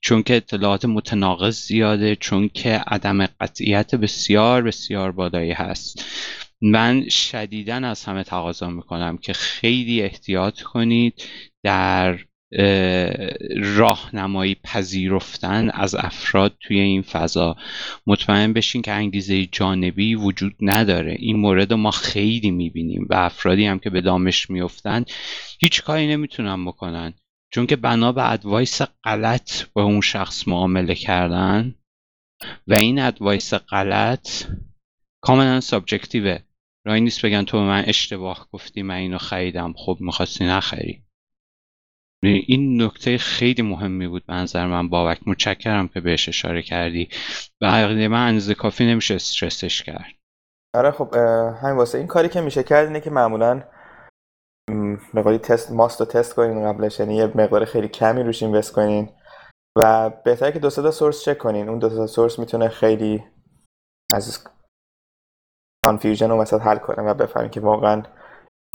[0.00, 6.04] چون که اطلاعات متناقض زیاده چون که عدم قطعیت بسیار بسیار بالایی هست.
[6.60, 11.22] من شدیدا از همه تقاضا می‌کنم که خیلی احتیاط کنید
[11.62, 12.18] در
[13.56, 17.56] راهنمایی پذیرفتن از افراد توی این فضا.
[18.06, 21.16] مطمئن بشین که انگیزه جانبی وجود نداره.
[21.18, 25.04] این مورد ما خیلی می‌بینیم و افرادی هم که به دامش میفتن
[25.60, 27.14] هیچ کاری نمی‌تونن بکنن.
[27.54, 31.74] چون که بنا به advice غلط با اون شخص معامله کردن
[32.66, 34.44] و این advice غلط
[35.20, 36.38] کاملا subjective ه.
[36.88, 39.72] راهی نیست بگن تو به من اشتباه گفتی من اینو خریدم.
[39.76, 41.04] خب می‌خواستی نخری.
[42.22, 44.88] این نکته خیلی مهمی بود به نظر من.
[44.88, 47.08] بابک متشکرم که بهش اشاره کردی.
[47.60, 50.14] و عقیده من اندازه کافی نمیشه استرسش کرد.
[50.74, 51.14] آره خب
[51.62, 53.62] همین واسه این کاری که میشه کرد اینه که معمولا
[55.14, 59.08] مقداری تست ماست رو تست کنین قبلش یعنی یه مقدار خیلی کمی روش اینوست کنین
[59.78, 61.68] و بهتره که دو تا سورس چک کنین.
[61.68, 63.24] اون دو تا سورس می‌تونه خیلی
[64.14, 64.48] از
[65.88, 68.02] confusion رو مثلا حل کنه و بفهمین که واقعا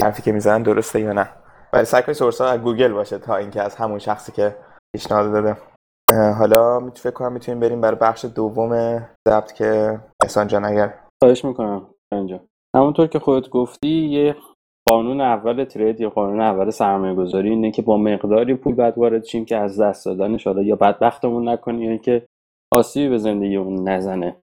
[0.02, 1.30] حرفی که می‌زنن درسته یا نه.
[1.74, 4.56] ولی سعی source ها از گوگل باشه تا اینکه از همون شخصی که
[4.96, 5.58] پیشنهاد داده.
[6.40, 8.98] حالا فکر کنم می‌تونیم بریم برای بخش دوم
[9.28, 12.40] ضبط که احسان جان اگر خواهش می‌کنم اینجا
[12.76, 14.36] همونطور که خودت گفتی یه
[14.90, 19.24] قانون اول trade یا قانون اول سرمایه گذاری اینه که با مقداری پول باید وارد
[19.24, 22.26] شیم که از دست دادنش حالا یا بدبختمون نکنیم یا اینکه
[22.74, 24.36] آسیبی به زندگی اون نزنه.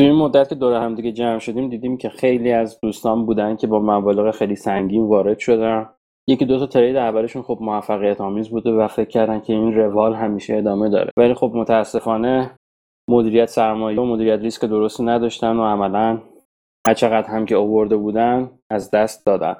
[0.00, 3.56] توی این مدت که دور هم دیگه جمع شدیم دیدیم که خیلی از دوستان بودن
[3.56, 5.88] که با مبالغ خیلی سنگین وارد شدن.
[6.28, 10.14] یکی دو تا ترید اولشون خب موفقیت آمیز بوده و فکر کردن که این روال
[10.14, 11.10] همیشه ادامه داره.
[11.16, 12.56] ولی خب متاسفانه
[13.10, 16.20] مدیریت سرمایه و مدیریت ریسک درستی نداشتن و عملا
[16.86, 19.56] هر هم که آورده بودن از دست دادن.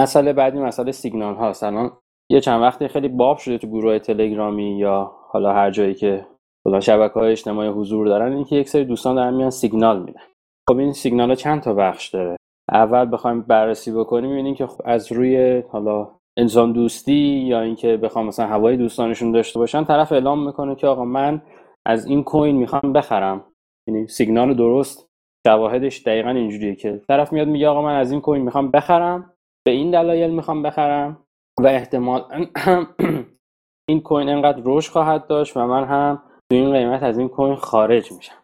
[0.00, 1.64] مسئله بعدی مسئله سیگنال هاست.
[1.64, 1.92] الان
[2.30, 6.26] یه چند وقتی خیلی باب شده تو گروه تلگرامی یا حالا هر جایی که
[6.66, 10.22] حالا شبکه های اجتماعی حضور دارن اینکه یک سری دوستان دارن میان سیگنال میدن.
[10.68, 12.36] خب این سیگنال ها چند تا بخش داره؟
[12.72, 17.12] اول بخوایم بررسی بکنیم می‌بینیم که از روی حالا انسان دوستی
[17.46, 21.42] یا اینکه بخوام مثلا هوای دوستانشون داشته باشن طرف اعلام می‌کنه که آقا من
[21.86, 23.44] از این کوین می‌خوام بخرم.
[23.88, 25.10] یعنی سیگنال درست
[25.46, 29.32] شواهدش دقیقا اینجوریه که طرف میاد میگه آقا من از این کوین می‌خوام بخرم
[29.66, 31.26] به این دلایل می‌خوام بخرم
[31.60, 32.24] و احتمال
[33.88, 38.12] این کوین انقدر رشد خواهد داشت و من هم این قیمت از این کوین خارج
[38.12, 38.34] میشم.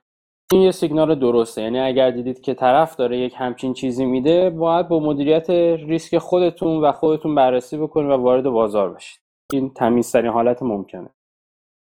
[0.53, 1.63] این یه سیگنال درسته.
[1.63, 6.85] یعنی اگر دیدید که طرف داره یک همچین چیزی میده باید با مدیریت ریسک خودتون
[6.85, 9.21] و خودتون بررسی بکنید و وارد بازار بشید.
[9.53, 11.11] این تمیزترین حالت ممکنه.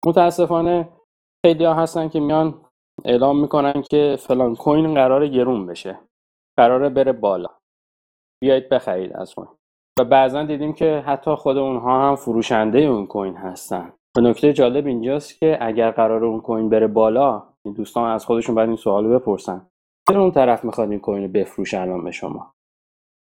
[0.07, 0.89] متاسفانه
[1.47, 2.61] خیلی ها هستن که میان
[3.05, 5.99] اعلام می‌کنن که فلان کوین قرار گرون بشه.
[6.59, 7.49] قراره بره بالا.
[8.43, 9.57] بیایید بخرید از ما
[9.99, 13.93] و بعضا دیدیم که حتی خود اونها هم فروشنده اون کوین هستن.
[14.21, 17.43] نکته جالب اینجاست که اگر قرار اون کوین بره بالا
[17.77, 19.67] دوستان از خودشون باید این سوالو بپرسن.
[20.09, 22.55] چرا اون طرف می‌خواد این کوین رو بفروشه الان به شما؟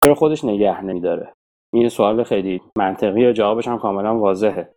[0.04, 1.32] چرا خودش نگه نمیداره؟
[1.72, 4.74] این سوال خیلی منطقی و جوابش هم کاملا واضحه.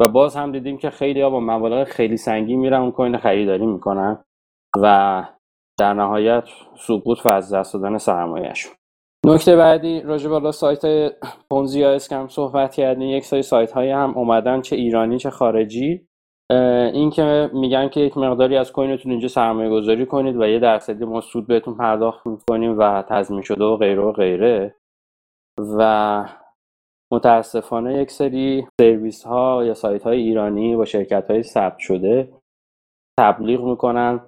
[0.00, 3.66] و باز هم دیدیم که خیلی ها با مبالغ خیلی سنگین میرن اون کوین خریداری
[3.66, 4.24] می‌کنن
[4.82, 5.24] و
[5.78, 6.44] در نهایت
[6.76, 8.72] سقوط و از دست دادن سرمایهشون.
[9.26, 11.12] نکته بعدی راجع بالا سایت
[11.50, 16.08] پونزی یا اسکم صحبت کردیم یک سری سایت های هم اومدن چه ایرانی چه خارجی.
[16.92, 21.04] این که میگن که یک مقداری از کوینتون اینجا سرمایه گذاری کنید و یه درصدی
[21.04, 24.76] ما سود بهتون پرداخت می‌کنیم و تضمین شده و غیره و غیره.
[25.78, 26.28] و
[27.12, 32.32] متاسفانه یک سری سرویس ها یا سایت های ایرانی با شرکت های ثبت شده
[33.18, 34.20] تبلیغ می‌کنن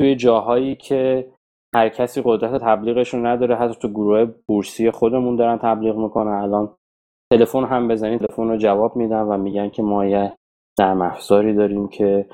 [0.00, 1.32] توی جاهایی که
[1.74, 6.32] هر کسی قدرت تبلیغش رو نداره حتی تو گروه بورسی خودمون دارن تبلیغ می‌کنن.
[6.32, 6.74] الان
[7.32, 10.32] تلفن هم بزنید تلفن رو جواب میدن و میگن که ما یه
[10.80, 12.28] نرم افزاری داریم که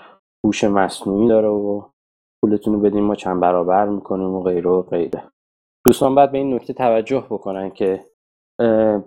[0.45, 1.83] هوش مصنوعی داره و
[2.43, 5.23] پولتون رو بدیم ما چند برابر می‌کنیم و غیره و غیره.
[5.87, 8.05] دوستان باید به این نکته توجه بکنن که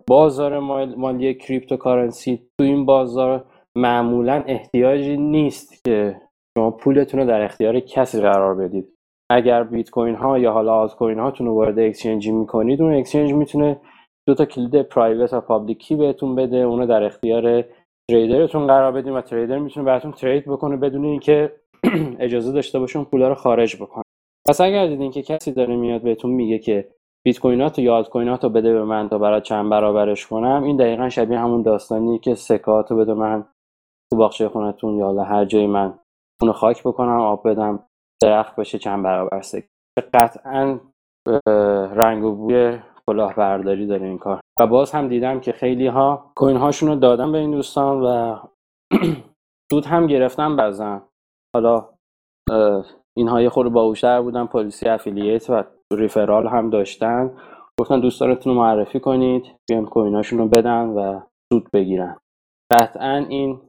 [0.08, 0.60] بازار
[0.96, 3.46] مالی cryptocurrency تو این بازار
[3.78, 6.22] معمولا احتیاجی نیست که
[6.58, 8.95] شما پولتون رو در اختیار کسی قرار بدید.
[9.32, 13.34] اگر بیت کوین ها یا حالا آلت کوین هاتون رو وارد exchange می‌کنید اون exchange
[13.34, 13.82] می‌تونه
[14.28, 17.66] دو تا کلید private و public key بهتون بده اونو در اختیار
[18.12, 21.56] trader تون قرار بدین و trader می‌تونه براتون trade بکنه بدون اینکه
[22.20, 24.04] اجازه داشته باشه اون پولا رو خارج بکنه.
[24.48, 26.90] پس اگر دیدین که کسی داره میاد بهتون میگه که
[27.26, 30.78] بیت کوینات یا آلت کوینات رو بده به من تا برای چند برابرش کنم این
[30.78, 33.46] دقیقا شبیه همون داستانی که سکات رو بده من
[34.12, 36.00] تو باغچه خونتون یا هر جای من
[36.42, 37.80] اونو خاک بکنم آب بدم.
[38.22, 39.68] درخت بشه چند برابر سکه
[40.14, 40.80] قطعا
[41.96, 44.40] رنگ و بوی کلاهبرداری داره این کار.
[44.60, 48.40] و باز هم دیدم که خیلی ها کوین هاشون رو دادن به این دوستان و
[49.72, 51.02] سود هم گرفتن بزن
[51.56, 51.90] حالا
[53.18, 57.38] اینها یه خورده باهوشتر بودن پلیسی افیلیت و ریفرال هم داشتن.
[57.80, 61.22] گفتن دوستانتون رو معرفی کنید بیان کویناشون رو بدن و
[61.54, 62.18] سود بگیرن.
[62.72, 63.62] قطعا این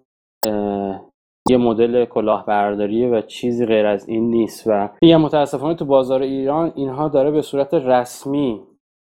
[1.50, 6.72] یه مدل کلاهبرداریه و چیزی غیر از این نیست و یه متاسفانه تو بازار ایران
[6.74, 8.62] اینها داره به صورت رسمی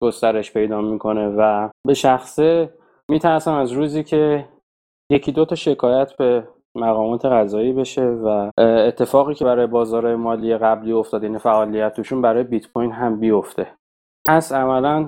[0.02, 2.70] گسترش پیدا می‌کنه و به شخصه
[3.10, 4.48] میترسم از روزی که
[5.10, 10.92] یکی دو تا شکایت به مقامات قضایی بشه و اتفاقی که برای بازار مالی قبلی
[10.92, 13.66] افتاد این فعالیت توشون برای بیت کوین هم بیفته.
[14.28, 15.04] پس عملا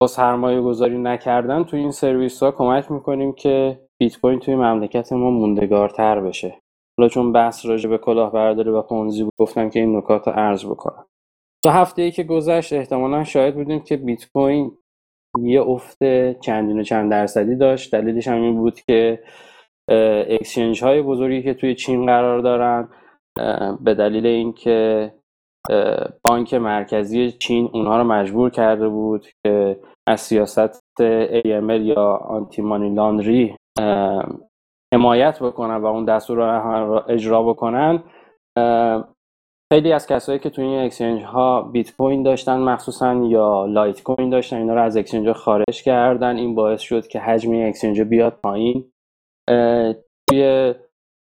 [0.00, 5.12] با سرمایه گذاری نکردن تو این سرویس ها کمک می‌کنیم که بیت کوین توی مملکت
[5.12, 6.60] ما موندگارتر بشه.
[6.98, 10.64] حالا چون بحث راجع به کلاهبرداری و پونزی بود گفتم که این نکات رو عرض
[10.64, 11.06] بکنم.
[11.64, 14.72] تا هفته ای که گذشت احتمالا شاید بودیم که بیت کوین
[15.42, 15.98] یه افت
[16.40, 17.92] چندین و چند درصدی داشت.
[17.92, 19.22] دلیلش هم این بود که
[20.28, 22.88] اکسچنج های بزرگی که توی چین قرار دارن
[23.80, 25.12] به دلیل اینکه
[26.24, 30.82] بانک مرکزی چین اونها رو مجبور کرده بود که از سیاست
[31.40, 33.56] AML یا آنتی مانی لاندری
[34.94, 38.02] حمایت بکنن و اون دستور رو اجرا بکنن
[39.72, 44.30] خیلی از کسایی که توی این exchange ها بیت کوین داشتن مخصوصا یا لایت کوین
[44.30, 46.36] داشتن اینا رو از exchange خارج کردن.
[46.36, 48.92] این باعث شد که حجم exchange بیاد پایین.
[50.30, 50.74] توی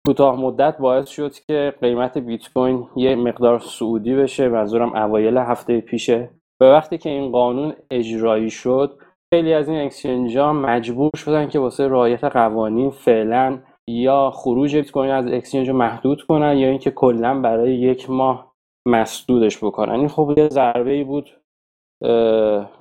[0.06, 4.48] کوتاه مدت باعث شد که قیمت بیت کوین یه مقدار صعودی بشه.
[4.48, 6.30] منظورم اوایل هفته پیشه.
[6.61, 8.98] به وقتی که این قانون اجرایی شد
[9.35, 14.91] خیلی از این exchange ها مجبور شدن که واسه رعایت قوانین فعلا یا خروج بیت
[14.91, 18.55] کوین از exchange محدود کنن یا اینکه کلا برای یک ماه
[18.88, 19.95] مسدودش بکنن.
[19.95, 21.41] این خب یه ضربه ای بود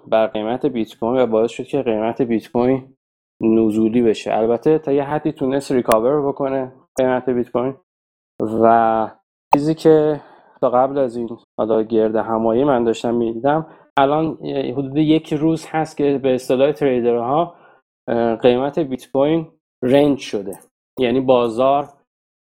[0.08, 2.96] بر قیمت بیت کوین و باعث شد که قیمت بیت کوین
[3.42, 4.38] نزولی بشه.
[4.38, 7.76] البته تا یه حدی تونست recover بکنه قیمت بیت کوین
[8.42, 9.12] و
[9.54, 10.22] چیزی که
[10.62, 11.30] تا قبل از این
[11.60, 17.56] حالا گرد همایی من داشتم می‌دیدم الان حدود یک روز هست که به اصطلاح تریدرها
[18.42, 19.48] قیمت بیت کوین
[19.84, 20.60] رنج شده.
[21.00, 21.88] یعنی بازار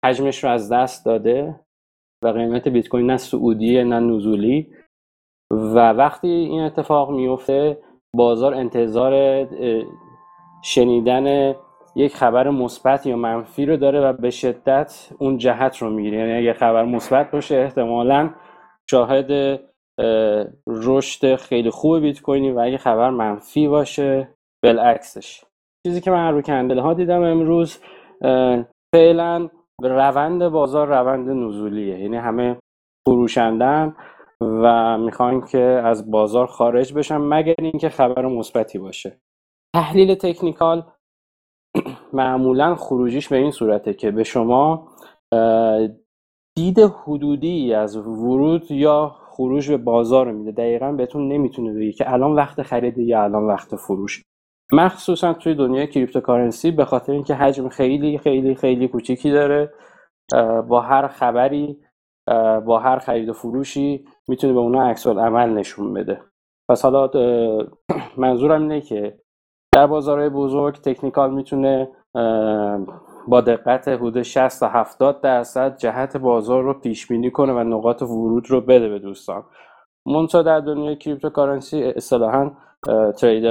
[0.04, 1.60] حجمش رو از دست داده
[2.24, 4.72] و قیمت بیت کوین نه سعودیه نه نزولی.
[5.50, 7.78] و وقتی این اتفاق میفته
[8.16, 9.46] بازار انتظار
[10.64, 11.54] شنیدن
[11.96, 16.18] یک خبر مثبت یا منفی رو داره و به شدت اون جهت رو می‌گیره.
[16.18, 18.30] یعنی اگه خبر مثبت باشه احتمالا
[18.90, 19.60] شاهد
[20.68, 24.28] رشد خیلی خوب بیت کوینی و اگه خبر منفی باشه
[24.64, 25.44] بالعکسش.
[25.86, 27.78] چیزی که من رو کندل ها دیدم امروز
[28.94, 29.48] فعلا
[29.82, 32.00] روند بازار روند نزولیه.
[32.00, 32.58] یعنی همه
[33.08, 33.96] فروشندن
[34.40, 39.20] و می‌خوان که از بازار خارج بشن مگر اینکه خبر مثبتی باشه.
[39.74, 40.92] تحلیل تکنیکال
[42.12, 44.88] معمولا خروجیش به این صورته که به شما
[46.56, 50.52] دید حدودی از ورود یا خروج به بازار میده.
[50.52, 54.22] دقیقا بهتون نمی‌تونه بگه که الان وقت خرید یا الان وقت فروش.
[54.72, 59.72] مخصوصا توی دنیای cryptocurrency به خاطر اینکه حجم خیلی خیلی خیلی کوچیکی داره
[60.68, 61.78] با هر خبری
[62.66, 66.20] با هر خرید و فروشی می‌تونه به اونا عکس عمل نشون بده.
[66.70, 67.10] پس حالا
[68.16, 69.18] منظورم اینه که
[69.74, 71.88] در بازارهای بزرگ تکنیکال می‌تونه
[73.28, 78.02] با دقت حدود 60 تا 70 درصد جهت بازار رو پیش بینی کنه و نقاط
[78.02, 79.44] ورود رو بده به دوستان.
[80.06, 82.50] منتها در دنیای cryptocurrency اصطلاحا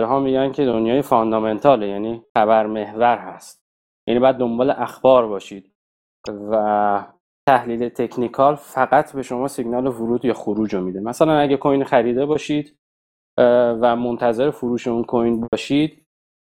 [0.06, 3.64] ها میگن که دنیای fundamental ـه یعنی خبر محور هست.
[4.08, 5.72] یعنی باید دنبال اخبار باشید
[6.52, 7.06] و
[7.48, 11.00] تحلیل تکنیکال فقط به شما سیگنال ورود یا خروج رو میده.
[11.00, 12.78] مثلا اگه coin خریده باشید
[13.82, 16.06] و منتظر فروش اون coin باشید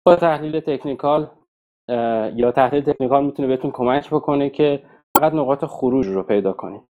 [0.06, 1.30] با تحلیل تکنیکال
[2.34, 4.82] یا تحلیل تکنیکال می‌تونه بهتون کمک بکنه که
[5.16, 6.82] فقط نقاط خروج رو پیدا کنید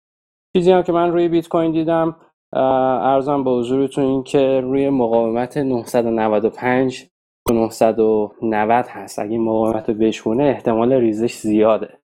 [0.57, 2.15] چیزی هم که من روی بیت کوین دیدم
[2.53, 7.09] ارزم به حضورتون این که روی مقاومت 995
[7.49, 9.19] و 990 هست.
[9.19, 11.99] اگه مقاومت رو بشونه احتمال ریزش زیاده.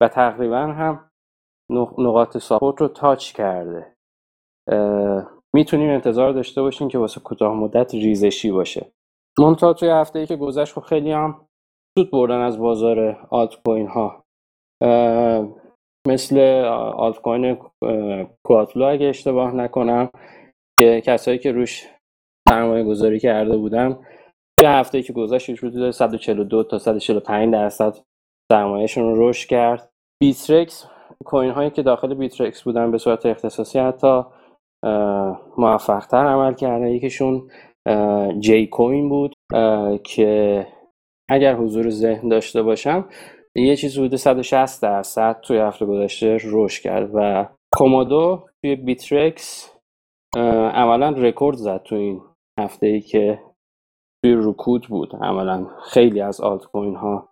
[0.00, 1.10] و تقریبا هم
[1.98, 3.96] نقاط ساپورت رو تاچ کرده.
[5.54, 8.92] می‌تونیم انتظار داشته باشیم که واسه کوتاه مدت ریزشی باشه.
[9.38, 11.45] منتها توی هفته ای که گذشت خب خیلی هم
[11.98, 14.24] سود بردن از بازار آلت کوین ها
[16.08, 16.38] مثل
[16.96, 17.58] آلت کوین
[18.46, 20.10] کواتلو اگه اشتباه نکنم
[20.80, 21.86] که کسایی که روش
[22.48, 23.98] سرمایه گذاری کرده بودن
[24.60, 27.98] توی هفته که گذشت حدود 142 تا 145 درصد
[28.52, 29.90] سرمایهشون رو رشد کرد.
[30.22, 30.86] بیترکس
[31.24, 34.22] کوین هایی که داخل بیترکس بودن به صورت اختصاصی حتی
[35.58, 37.50] موفق تر عمل کرده یکیشون
[38.38, 39.34] جی coin بود
[40.04, 40.66] که
[41.30, 43.08] اگر حضور ذهن داشته باشم
[43.56, 49.72] یه چیز حدود 160 درصد توی هفته گذشته رشد کرد و کومودو توی بیترکس
[50.74, 52.20] عملا رکورد زد تو این
[52.60, 53.42] هفته ای که
[54.24, 55.16] توی رکود بود.
[55.16, 57.28] عملا خیلی از آلت کوین ها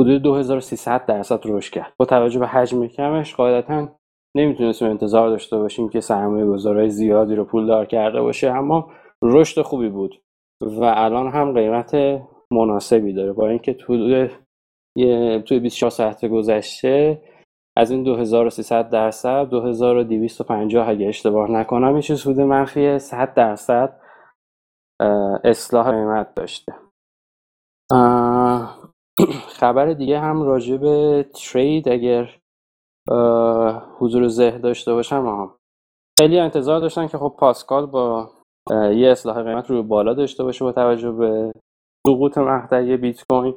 [0.00, 1.92] حدود 2300 درصد رشد کرد.
[1.98, 3.88] با توجه به حجم کمش قاعدتا
[4.36, 8.92] نمی‌تونستیم انتظار داشته باشیم که سرمایه گذارای زیادی رو پول دار کرده باشه اما
[9.22, 10.22] رشد خوبی بود.
[10.60, 11.94] و الان هم قیمت
[12.52, 13.32] مناسبی داره.
[13.32, 14.28] با اینکه توی
[15.46, 17.22] توی 24 ساعت گذشته
[17.76, 24.00] از این 2300 درصد 2250 اگه اشتباه نکنم یه چیز حدود منفی 100 درصد
[25.44, 26.74] اصلاح قیمت داشته.
[29.48, 32.36] خبر دیگه هم راجع به ترید اگر
[33.98, 35.54] حضور ذهن داشته باشم هم
[36.18, 38.30] خیلی انتظار داشتن که خب پاسکال با
[38.70, 41.52] یه اصلاح قیمت روی بالا داشته باشه با توجه به
[42.06, 43.54] سقوط مقطعی بیت کوین.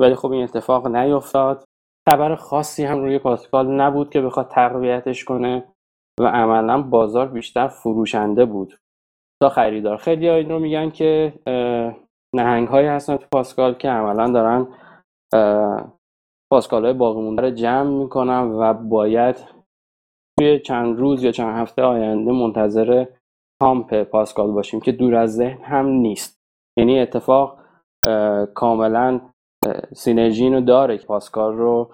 [0.00, 1.64] ولی خب این اتفاق نیفتاد.
[2.08, 5.64] خبر خاصی هم روی پاسکال نبود که بخواد تقویتش کنه
[6.20, 8.78] و عملا بازار بیشتر فروشنده بود.
[9.42, 9.96] تا خریدار.
[9.96, 11.34] خیلی این رو میگن که
[12.34, 14.66] نهنگ هایی هستن تو پاسکال که عملا دارن
[16.52, 19.36] پاسکال های باقی مونده رو جمع می‌کنن و باید
[20.38, 23.06] توی چند روز یا چند هفته آینده منتظر
[23.60, 26.40] پامپ پاسکال باشیم که دور از ذهن هم نیست.
[26.78, 27.58] یعنی اتفاق
[28.54, 29.20] کاملا
[29.96, 31.90] سینرژی رو داره که پاسکال رو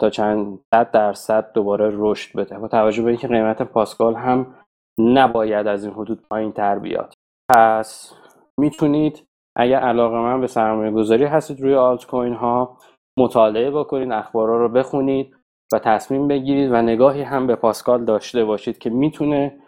[0.00, 2.58] تا چند صد درصد دوباره رشد بده.
[2.58, 4.54] با توجه به اینکه قیمت پاسکال هم
[4.98, 7.14] نباید از این حدود پایین تر بیاد.
[7.50, 8.14] پس
[8.60, 9.24] می‌تونید
[9.56, 12.78] اگر علاقه من به سرمایه گذاری هستید روی آلت کوین ها
[13.18, 15.36] مطالعه بکنید اخبارها رو بخونید
[15.72, 19.60] و تصمیم بگیرید و نگاهی هم به پاسکال داشته باشید که می‌تونه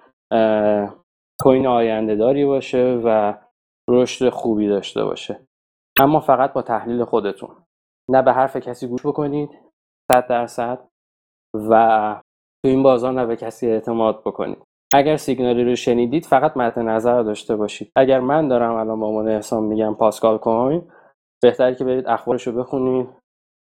[1.41, 3.35] کوین آینده داری باشه و
[3.91, 5.47] رشد خوبی داشته باشه.
[6.01, 7.57] اما فقط با تحلیل خودتون.
[8.11, 9.51] نه به حرف کسی گوش بکنید
[10.13, 10.89] صد درصد
[11.71, 12.23] و
[12.65, 14.63] تو این بازار نه به کسی اعتماد بکنید.
[14.95, 17.93] اگر سیگنالی رو شنیدید فقط مد نظر داشته باشید.
[17.97, 20.93] اگر من دارم الان با عنوان احسان میگم پاسکال کوین
[21.43, 23.20] بهتره که برید اخبارش رو بخونید.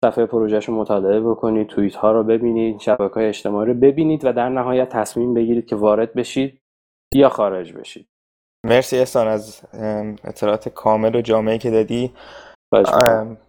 [0.07, 4.33] صفحه پروژهش رو مطالعه بکنید توییت ها رو ببینید شبکه های اجتماعی رو ببینید و
[4.33, 6.61] در نهایت تصمیم بگیرید که وارد بشید
[7.15, 8.09] یا خارج بشید.
[8.67, 9.63] مرسی احسان از
[10.25, 12.13] اطلاعات کامل و جامعه که دادی.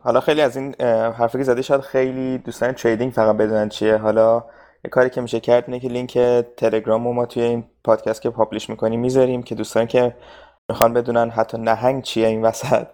[0.03, 0.76] حالا خیلی از این
[1.18, 3.97] حرفی که زدی شاید خیلی دوستان trading فقط بدونن چیه.
[3.97, 4.43] حالا
[4.86, 6.18] یه کاری که میشه کرد اینه که لینک
[6.58, 10.16] تلگرام رو ما توی این پادکست که publish می‌کنیم می‌ذاریم که دوستان که
[10.70, 12.88] می‌خوان بدونن حتی نهنگ چیه این وسط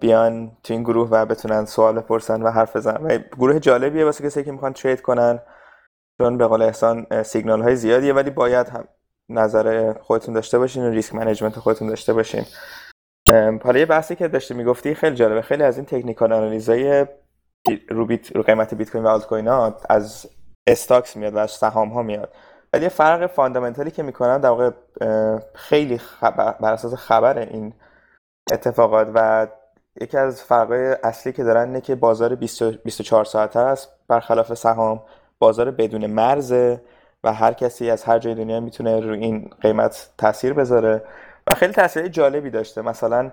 [0.00, 3.04] بیان تو این گروه و بتونن سوال بپرسن و حرف بزنن.
[3.04, 5.40] و گروه جالبیه واسه کسی که می‌خوان trade کنن
[6.18, 8.84] چون به قول احسان سیگنال های زیادیه ولی باید هم
[9.28, 12.44] نظر خودتون داشته باشین و risk management خودتون داشته باشین.
[13.64, 15.42] حالا یه بحثی که داشته می‌گفتی خیلی جالبه.
[15.42, 17.06] خیلی از این تکنیکال آنالیزای
[17.88, 20.26] رو, بیت، رو قیمت بیت کوین و آلت کوین ها از
[20.66, 22.32] استاکس میاد و از سهام ها میاد.
[22.72, 24.70] ولی فرق فاندامنتالی که می‌کنن در واقع
[25.54, 27.72] خیلی خبر بر اساس خبر این
[28.52, 29.46] اتفاقات و
[30.00, 33.88] یکی از فرقای اصلی که دارن اینه که بازار 24 ساعته است.
[34.08, 35.02] برخلاف سهام
[35.38, 36.82] بازار بدون مرزه
[37.24, 41.02] و هر کسی از هر جای دنیا می‌تونه روی این قیمت تاثیر بذاره
[41.46, 42.82] و خیلی تاثیر جالبی داشته.
[42.82, 43.30] مثلا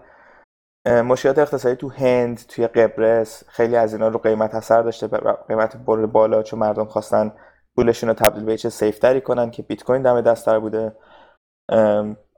[0.85, 5.07] مشکلات اقتصادی تو هند توی قبرس خیلی از اینا رو قیمت اثر داشته
[5.47, 7.33] قیمت برد بالا چون مردم خواستن
[7.75, 10.95] پولشون رو تبدیل به چه سیفتری کنن که بیت کوین دم دستتر بوده.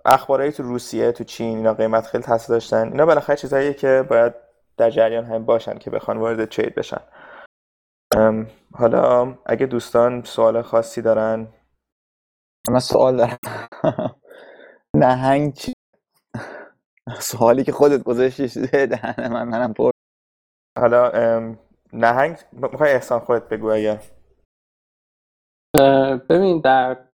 [0.06, 2.88] اخبارایی تو روسیه تو چین اینا قیمت خیلی تاثیر داشتن.
[2.88, 4.34] اینا بالاخره چیزاییه که باید
[4.78, 7.01] در جریان هم باشن که بخوان وارد ترید بشن.
[8.74, 11.47] حالا اگه دوستان سوال خاصی دارن؟
[12.70, 13.38] من سوال دارم.
[14.95, 15.74] نهنگ چی؟
[17.20, 18.47] سوالی که خودت گذاشتی
[18.88, 19.91] دهن من منم پر.
[20.80, 21.12] حالا
[21.93, 24.04] نهنگ می‌خوای احسان خودت بگو اگر
[26.30, 27.08] ببین در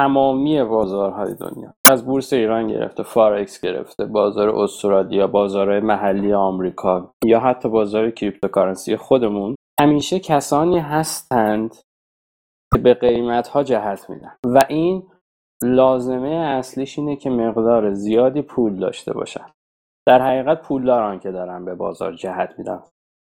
[0.00, 7.40] تمامی بازارهای دنیا از بورس ایران گرفته فارکس گرفته بازار استرالیا بازار محلی آمریکا یا
[7.40, 11.76] حتی بازار cryptocurrency خودمون همیشه کسانی هستند
[12.74, 14.36] که به قیمت ها جهت میدن.
[14.44, 15.02] و این
[15.62, 19.46] لازمه اصلیش اینه که مقدار زیادی پول داشته باشن.
[20.06, 22.82] در حقیقت پولداران که دارن به بازار جهت میدن.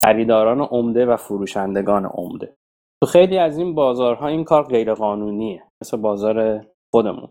[0.03, 2.55] خریداران عمده و فروشندگان عمده.
[3.03, 7.29] تو خیلی از این بازارها این کار غیرقانونیه مثل بازار خودمون.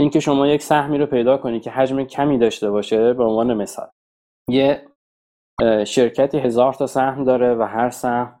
[0.00, 3.88] اینکه شما یک سهمی رو پیدا کنی که حجم کمی داشته باشه به عنوان مثال.
[4.50, 4.88] یه
[5.86, 8.40] شرکتی هزار تا سهم داره و هر سهم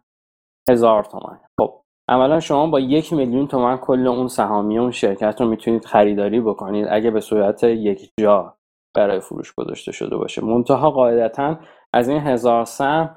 [0.70, 5.48] هزار تومن خب عملا شما با یک میلیون تومن کل اون سهامی اون شرکت رو
[5.48, 8.54] می‌تونید خریداری بکنید اگه به صورت یک جا
[8.96, 10.44] برای فروش گذاشته شده باشه.
[10.44, 11.58] منتها قاعدتا
[11.94, 13.16] از این هزار سهم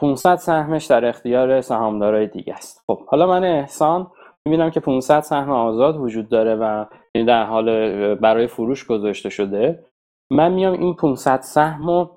[0.00, 2.84] 500 سهمش در اختیار سهامدارای دیگه است.
[2.86, 4.10] خب حالا من احسان
[4.48, 9.84] می‌بینم که 500 سهم آزاد وجود داره و در حال برای فروش گذاشته شده.
[10.32, 12.16] من میام این 500 سهم رو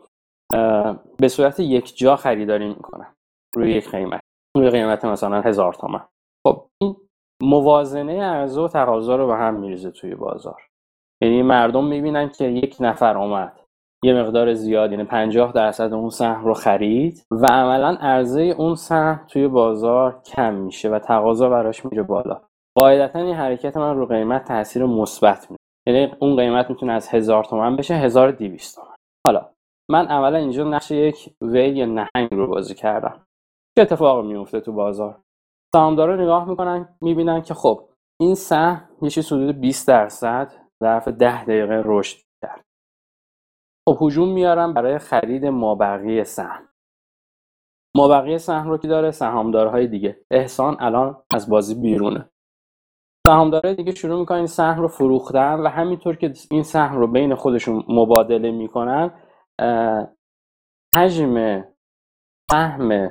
[1.18, 3.14] به صورت یک جا خریداری می‌کنم.
[3.56, 4.22] روی یک قیمت.
[4.58, 6.04] روی قیمت مثلا هزار تومن.
[6.48, 6.96] خب این
[7.44, 10.68] موازنه عرضه و تقاضا رو به هم میریزه توی بازار.
[11.24, 13.60] یعنی مردم می‌بینن که یک نفر اومد.
[14.04, 19.26] یه مقدار زیاد یعنی 50 درصد اون سهم رو خرید و عملا عرضه اون سهم
[19.28, 22.42] توی بازار کم میشه و تقاضا براش میره بالا.
[22.78, 27.44] قاعدتا این حرکت من رو قیمت تاثیر مثبت میده یعنی اون قیمت می‌تونه از هزار
[27.44, 28.96] تومن بشه 1200 تومن.
[29.28, 29.50] حالا
[29.92, 33.26] من اولا اینجا نقش یک ویل یا نهنگ رو بازی کردم.
[33.78, 35.20] چه اتفاقی میفته تو بازار؟
[35.76, 37.82] سهامدارا نگاه می‌کنن می‌بینن که خب
[38.22, 40.52] این سهم یه چیز حدود 20 درصد
[40.84, 42.27] ظرف 10 دقیقه رشد
[43.88, 46.68] خب هجوم میارن برای خرید مابقی سهم
[47.98, 50.18] مابقی سهم رو که داره؟ سهامدارهای دیگه.
[50.32, 52.30] احسان الان از بازی بیرونه.
[53.28, 57.36] سهامدارهای دیگه شروع می‌کنن این سهم رو فروختن و همینطور که این سهم رو بین
[57.36, 59.12] خودشون مبادله می‌کنن
[60.96, 61.64] حجم
[62.52, 63.10] سهم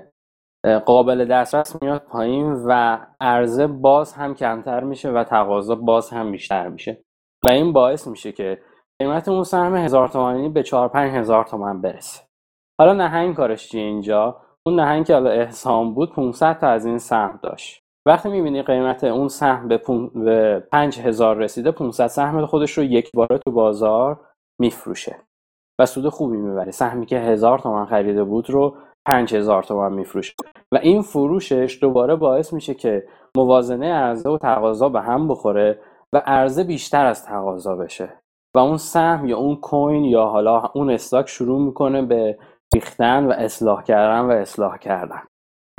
[0.86, 6.68] قابل دسترس میاد پایین و عرضه باز هم کمتر میشه و تقاضا باز هم بیشتر
[6.68, 7.04] میشه.
[7.44, 8.62] و این باعث میشه که
[8.98, 12.22] قیمت اون سهم هزار تومانی به چهار پنج هزار تومن برسه.
[12.80, 14.36] حالا نهنگ کارش چیه اینجا؟
[14.66, 17.82] اون نهنگ که حالا احسان بود 500 تا از این سهم داشت.
[18.06, 20.10] وقتی می‌بینی قیمت اون سهم به, پون...
[20.24, 24.20] به 5000 رسیده 500 سهم خودش رو یک باره تو بازار
[24.60, 25.16] میفروشه.
[25.80, 26.70] و سود خوبی می‌بره.
[26.70, 28.76] سهمی که هزار تومن خریده بود رو
[29.06, 30.34] 5000 تومن میفروشه.
[30.72, 35.80] و این فروشش دوباره باعث میشه که موازنه عرضه و تقاضا به هم بخوره
[36.12, 38.25] و عرضه بیشتر از تقاضا بشه.
[38.56, 42.38] و اون سهم یا اون کوین یا حالا اون استاک شروع می‌کنه به
[42.74, 45.22] ریختن و اصلاح کردن و اصلاح کردن.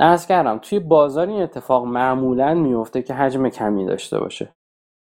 [0.00, 4.54] ارز کردم توی بازار این اتفاق معمولا میفته که حجم کمی داشته باشه.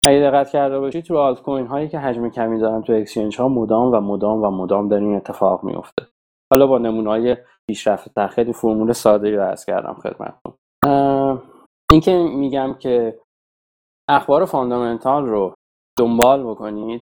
[0.08, 3.48] اگه دقت کرده باشید تو آلت کوین هایی که حجم کمی دارن تو exchange ها
[3.48, 6.08] مدام و مدام و مدام در این اتفاق میفته
[6.54, 10.54] حالا با نمونه های پیشرفته خیلی فرمول ساده رو عرض کردم خدمتتون.
[11.92, 13.20] اینکه میگم که
[14.10, 15.54] اخبار fundamental رو
[16.00, 17.02] دنبال بکنید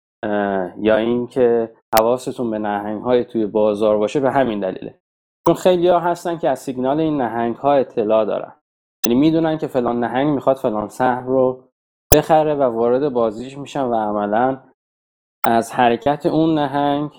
[0.79, 5.01] یا اینکه حواستون به نهنگ های توی بازار باشه به همین دلیله.
[5.47, 8.53] چون خیلی ها هستن که از سیگنال این نهنگ ها اطلاع دارن.
[9.07, 11.69] یعنی می‌دونن که فلان نهنگ می‌خواد فلان سهم رو
[12.13, 14.63] بخره و وارد بازیش میشن و عملا
[15.45, 17.11] از حرکت اون نهنگ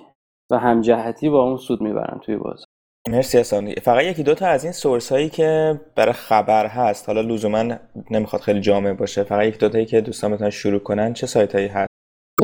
[0.51, 2.65] و همجهتی با اون سود می‌برن توی بازار.
[3.09, 7.09] مرسی اصلا فقط یکی دوتا از این سورس هایی که برای خبر هست.
[7.09, 7.75] حالا لزوما
[8.11, 9.23] نمی‌خواد خیلی جامع باشه.
[9.23, 11.13] فقط یک دوتایی که دوستان بتونن شروع کنن.
[11.13, 11.90] چه سایت هایی هست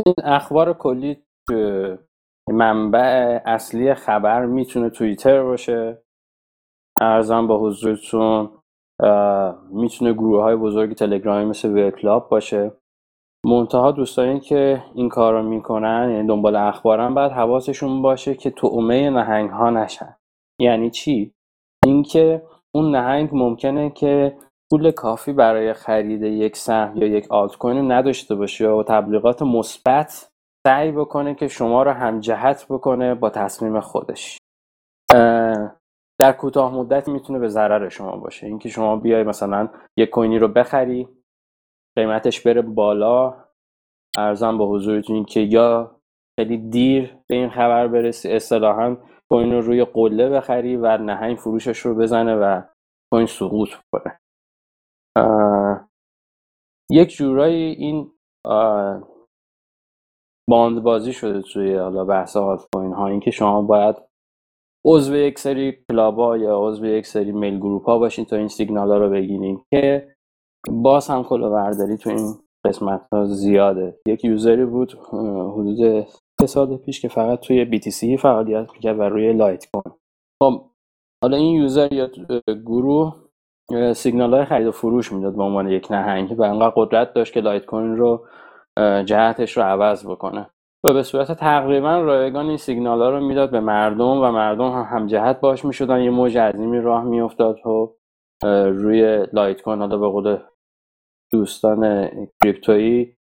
[0.06, 1.24] این اخبار کلی
[2.50, 6.04] منبع اصلی خبر می‌تونه توییتر باشه.
[7.02, 8.50] ارزم با حضورتون
[9.70, 12.72] می‌تونه گروه های بزرگ تلگرامی مثل ویرکلاب باشه.
[13.46, 19.10] منتها دوستانی که این کار رو می‌کنن یعنی دنبال اخبارن باید حواسشون باشه که تومه
[19.10, 20.16] نهنگ ها نشن.
[20.62, 21.34] یعنی چی؟
[21.86, 22.44] اینکه
[22.76, 24.38] اون نهنگ ممکنه که
[24.72, 30.32] پول کافی برای خرید یک سهم یا یک آلت کوین نداشته باشه و تبلیغات مثبت
[30.68, 34.38] سعی بکنه که شما رو هم جهت بکنه با تصمیم خودش.
[36.20, 38.48] در کوتاه مدت می‌تونه به ضرر شما باشه.
[38.48, 41.08] اینکه شما بیای مثلا یک کوینی رو بخری
[41.98, 43.44] قیمتش بره بالا
[44.18, 46.02] ارزم با حضورتون که یا
[46.40, 48.98] خیلی دیر به این خبر برسی اصطلاحا
[49.32, 52.62] کوین رو روی قله بخری و نهنگ فروشش رو بزنه و
[53.14, 54.20] کوین سقوط کنه
[56.92, 58.12] یک جورایی این
[60.50, 63.96] باند بازی شده توی حالا بحث آلت کوین ها اینکه شما باید
[64.86, 68.48] عضو یک سری club ها یا عضو یک سری mail group ها باشین تا این
[68.48, 70.16] سیگنال ها رو بگیرین که
[70.70, 74.00] باز هم کلاهبرداری تو این قسمت ها زیاده.
[74.08, 74.92] یک user ی بود
[75.54, 76.08] حدود
[76.42, 79.96] سه سال پیش که فقط توی BTC فعالیت می‌کرد و روی لایت کوین
[80.44, 80.72] خب
[81.24, 82.10] حالا این user یا
[82.66, 83.27] گروه
[83.96, 87.42] سیگنال های خرید و فروش می‌داد به عنوان یک نهنگ و انقدر قدرت داشت که
[87.42, 88.26] لایت کوین رو
[89.06, 90.50] جهتش رو عوض بکنه.
[90.84, 94.84] و به صورت تقریبا رایگان این سیگنال ها رو می‌داد به مردم و مردم هم
[94.84, 96.02] هم جهت باش می‌شدن.
[96.02, 97.96] یه موج عظیمی راه میافتاد و
[98.66, 100.38] روی لایت کوین حالا به قول
[101.32, 102.10] دوستان
[102.44, 103.16] کریپتویی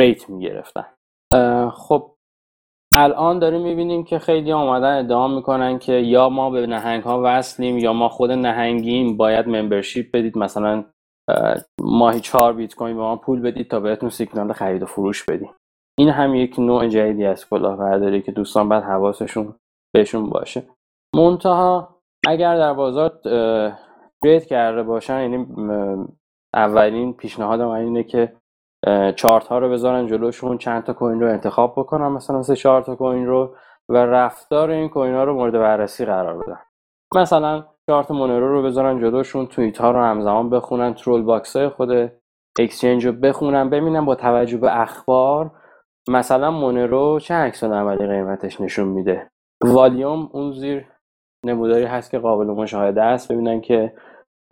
[0.00, 0.86] ریت می‌گرفتن.
[1.70, 2.13] خب
[2.94, 7.78] الان داریم می‌بینیم که خیلی آمدن ادعا می‌کنن که یا ما به نهنگ ها وصلیم
[7.78, 10.38] یا ما خود نهنگیم باید membership بدید.
[10.38, 10.84] مثلا
[11.80, 15.50] ماهی چهار بیت کوین به ما پول بدید تا بهتون سیگنال خرید و فروش بدیم.
[15.98, 19.54] این هم یک نوع جدیدی از کلاهبرداری که دوستان باید حواسشون
[19.94, 20.62] بهشون باشه.
[21.16, 21.88] منتها
[22.26, 23.08] اگر در بازار
[24.22, 25.46] trade کرده باشن یعنی
[26.54, 28.32] اولین پیشنهاد من اینه که
[29.16, 32.94] چارت ها رو بذارن جلوشون چند تا coin رو انتخاب بکنن مثلا سه چهار تا
[32.94, 33.54] coin رو
[33.88, 36.58] و رفتار این coin ها رو مورد بررسی قرار بدن.
[37.14, 42.12] مثلا چارت مونرو رو بذارن جلوشون توییت ها رو همزمان بخونن trollbox های خود
[42.58, 45.50] exchange رو بخونن ببینن با توجه به اخبار
[46.08, 49.30] مثلا مونرو چه عکس عملی قیمتش نشون میده.
[49.64, 50.86] والیوم اون زیر
[51.46, 53.92] نموداری هست که قابل مشاهده است ببینن که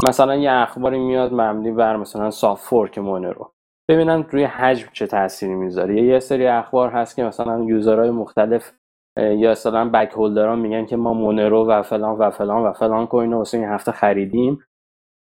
[0.09, 3.53] مثلا یه اخباری میاد مبنی بر مثلا soft fork مونرو.
[3.93, 6.03] ببینن روی حجم چه تأثیری می‌ذاره.
[6.03, 8.73] یه سری اخبار هست که مثلا user های مختلف
[9.17, 13.07] یا مثلا bag holder ان میگن که ما مونرو و فلان و فلان و فلان
[13.07, 14.65] coin واسه این هفته خریدیم.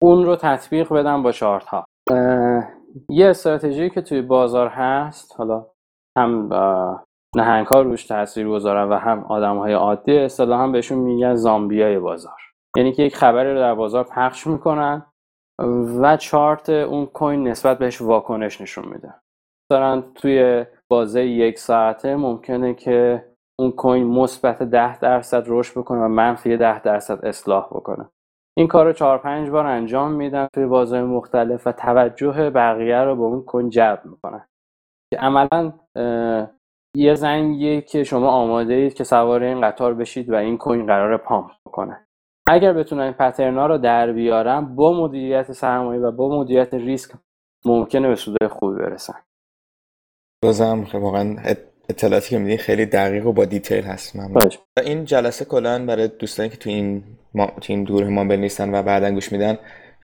[0.03, 1.85] اون رو تطبیق بدن با چارت ها
[3.11, 5.67] یه استراتژی که توی بازار هست حالا
[6.19, 6.49] هم
[7.37, 12.41] نهنگ ها روش تاثیر گذارن و هم آدم های عادی اصطلاحا بهشون میگن زامبیای بازار.
[12.77, 15.03] یعنی که یک خبری رو در بازار پخش می‌کنن
[16.01, 19.15] و چارت اون کوین نسبت بهش واکنش نشون میده.
[19.71, 23.25] مثلا توی بازه یک ساعته ممکنه که
[23.61, 28.09] اون کوین مثبت ده درصد رشد بکنه و منفی ده درصد اصلاح بکنه.
[28.59, 33.17] این کار رو چهار پنج بار انجام میدن توی بازه مختلف و توجه بقیه رو
[33.17, 34.49] به اون coin جلب می‌کنن.
[35.15, 35.73] که عملا
[36.97, 41.17] یه زنگیه که شما آماده اید که سوار این قطار بشید و این coin قرار
[41.17, 42.08] pump بکنه.
[42.51, 47.11] اگر بتونن این pattern ا رو در بیارن با مدیریت سرمایه و با مدیریت ریسک
[47.65, 49.15] ممکنه به سودهای خوبی برسن.
[50.43, 51.37] بازم واقعا
[51.89, 54.17] اطلاعاتی که میدین خیلی دقیق و با detail هست
[54.85, 57.03] این جلسه کلا برای دوستانی که تو این
[57.35, 57.47] ما...
[57.47, 59.59] تو این دور ما نیستن و بعدا گوش میدن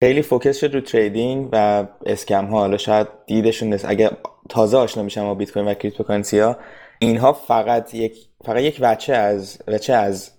[0.04, 3.86] خیلی focus شد رو trading و scam ها حالا شاید دیدشون نیست.
[3.90, 4.12] اگه
[4.50, 6.58] تازه آشنا میشن با بیت کوین و cryptocurrency ها
[7.00, 10.37] اینها فقط یک فقط یک وجه از وجه از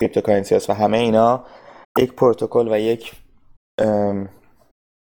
[0.00, 1.44] cryptocurrency و همه اینا
[1.98, 3.12] یک پروتکل و یک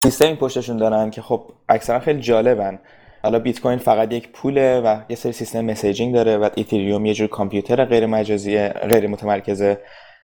[0.05, 2.79] سیستمی پشتشون دارن که خب اکثرا خیلی جالبن.
[3.23, 7.15] حالا بیت کوین فقط یک پوله و یه سری سیستم messaging داره و ایتریوم یه
[7.15, 9.81] جور کامپیوتر غیر مجازی غیر متمرکزه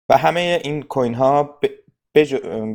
[0.08, 1.58] و همه این کوین ها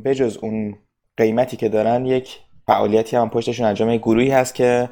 [0.05, 0.75] بجز اون
[1.17, 4.89] قیمتی که دارن یک فعالیتی هم پشتشون انجام گروهی هست که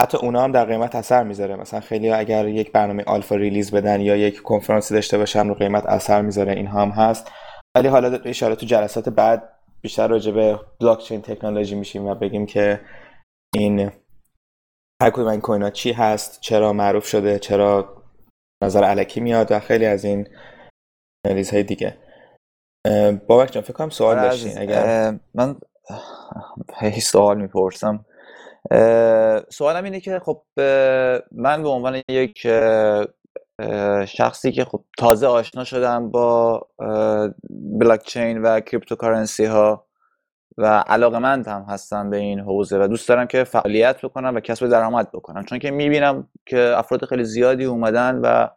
[0.00, 1.56] حتی اونا هم در قیمت اثر می‌ذاره.
[1.56, 5.86] مثلا خیلی اگر یک برنامه آلفا ریلیز بدن یا یک کنفرانسی داشته باشن رو قیمت
[5.86, 6.52] اثر می‌ذاره.
[6.52, 7.30] این هم هست.
[7.76, 12.46] ولی حالا اشاره تو جلسات بعد بیشتر راجع به بلاک چین تکنولوژی میشیم و بگیم
[12.46, 12.80] که
[13.54, 13.90] این
[15.02, 18.02] هر کدوم این کوین ها چی هست چرا معروف شده چرا
[18.62, 20.28] نظر الکی میاد و خیلی از این
[21.52, 21.96] های دیگه.
[23.26, 25.56] بابک جان فکر کنم سوال آره، داشتین اگر من
[26.78, 28.04] هی سوال می‌پرسم.
[29.50, 30.42] سوالم اینه که خب
[31.32, 32.46] من به عنوان یک
[34.06, 36.66] شخصی که خب تازه آشنا شدم با
[37.50, 39.86] بلاکچین و cryptocurrency ها
[40.58, 44.68] و علاقمند هم هستم به این حوزه و دوست دارم که فعالیت بکنم و کسب
[44.68, 45.44] درآمد بکنم.
[45.44, 48.48] چون که می‌بینم که افراد خیلی زیادی اومدن و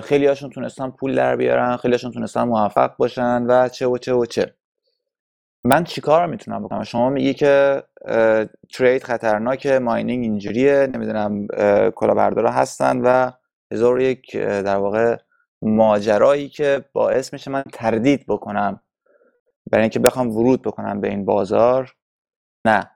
[0.00, 4.14] خیلی هاشون تونستن پول در بیارن خیلی هاشون تونستن موفق باشن و چه و چه
[4.14, 4.54] و چه.
[5.64, 7.82] من چیکار می‌تونم بکنم؟ شما میگی که
[8.74, 11.46] ترید خطرناک ماینینگ اینجوریه نمی‌دونم
[11.90, 13.30] کلاهبردارا هستن و
[13.72, 15.16] هزار یک در واقع
[15.62, 18.80] ماجرایی که باعث میشه من تردید بکنم.
[19.70, 21.94] برای اینکه بخوام ورود بکنم به این بازار.
[22.66, 22.90] نه.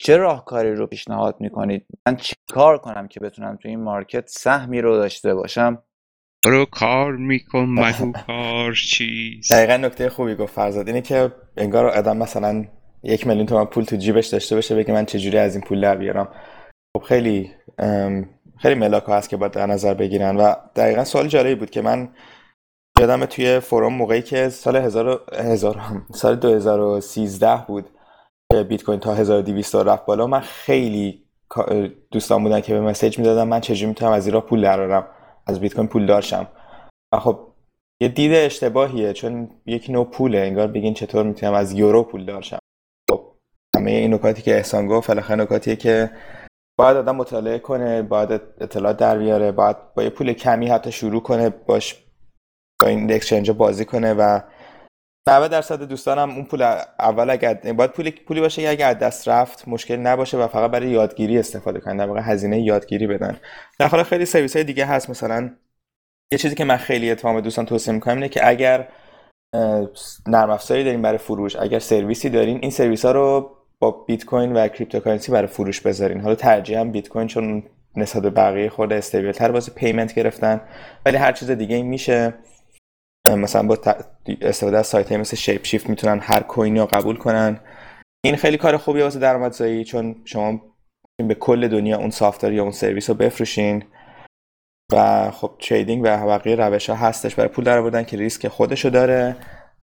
[0.00, 4.96] چه راهکاری رو پیشنهاد می‌کنید؟ من چیکار کنم که بتونم تو این مارکت سهمی رو
[4.96, 5.82] داشته باشم؟
[6.44, 10.88] رو کار میکن مگو کار چیست؟ دقیقا نکته خوبی گفت فرزاد.
[10.88, 12.64] اینه که انگار آدم مثلا
[13.02, 15.96] یک میلیون تومن پول تو جیبش داشته باشه بگه من چجوری از این پول در
[15.96, 16.28] بیارم.
[16.96, 17.50] خب خیلی
[18.58, 20.36] خیلی ملاک هست که باید در نظر بگیرن.
[20.36, 22.08] و دقیقا سوال جالبی بود که من
[23.00, 25.80] یادم توی فروم موقعی که سال هزار, هزار
[26.14, 27.90] سال 2013 بود
[28.68, 31.24] بیت کوین تا 1200 رفت بالا من خیلی
[32.10, 35.06] دوستان بودن که به مسیج می‌دادم من چجوری می‌تونم از ایران پول درارم
[35.46, 36.46] از بیت کوین پول دارشم
[37.12, 37.38] و خب
[38.00, 42.58] یه دید اشتباهیه چون یک نوع پوله انگار بگین چطور می‌تونم از یورو پول دارشم
[43.10, 43.20] خب
[43.76, 46.10] همه این نکاتی که احسان گفت بالاخره نکاتیه که
[46.78, 48.30] باید آدم مطالعه کنه باید
[48.60, 52.04] اطلاعات در بیاره باید با یه پول کمی حتی شروع کنه باش
[52.80, 54.40] با این exchange بازی کنه و
[55.28, 56.62] 90 درصد دوستانم اون پول
[56.98, 60.90] اول اگر باید پولی پولی باشه که اگر دست رفت مشکل نباشه و فقط برای
[60.90, 63.36] یادگیری استفاده کنن در واقع هزینه یادگیری بدن.
[63.78, 65.50] در حال خیلی سرویس های دیگه هست مثلا
[66.32, 68.88] یه چیزی که من خیلی اتفاقا دوستان توصیه می‌کنم اینه که اگر
[70.26, 74.52] نرم افزاری دارین برای فروش اگر سرویسی دارین این سرویس ها رو با بیت کوین
[74.52, 76.20] و cryptocurrency برای فروش بذارین.
[76.20, 77.62] حالا ترجیحاً بیت کوین چون
[77.96, 80.60] نسبت بقیه خورده stable تر واسه payment گرفتن
[81.06, 82.34] ولی هر چیز دیگه میشه.
[83.28, 83.78] مثلا با
[84.40, 87.60] استفاده از سایت مثل ShapeShift می‌تونن هر کوینی رو قبول کنن.
[88.24, 90.60] این خیلی کار خوبی واسه درآمدزایی چون شما
[91.28, 93.84] به کل دنیا اون software یا اون سرویس رو بفروشین.
[94.92, 97.34] و خب trading و بقیه روش ها هستش.
[97.34, 99.36] برای پول درآوردن که ریسک خودشو داره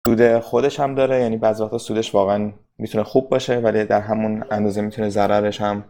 [0.07, 1.21] سود خودش هم داره.
[1.21, 5.85] یعنی بعضی وقتا سودش واقعا می‌تونه خوب باشه ولی در همون اندازه می‌تونه ضررش هم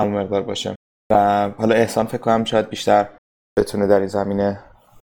[0.00, 0.74] همون مقدار باشه.
[1.12, 3.08] و حالا احسان فکر کنم شاید بیشتر
[3.58, 4.64] بتونه در این زمینه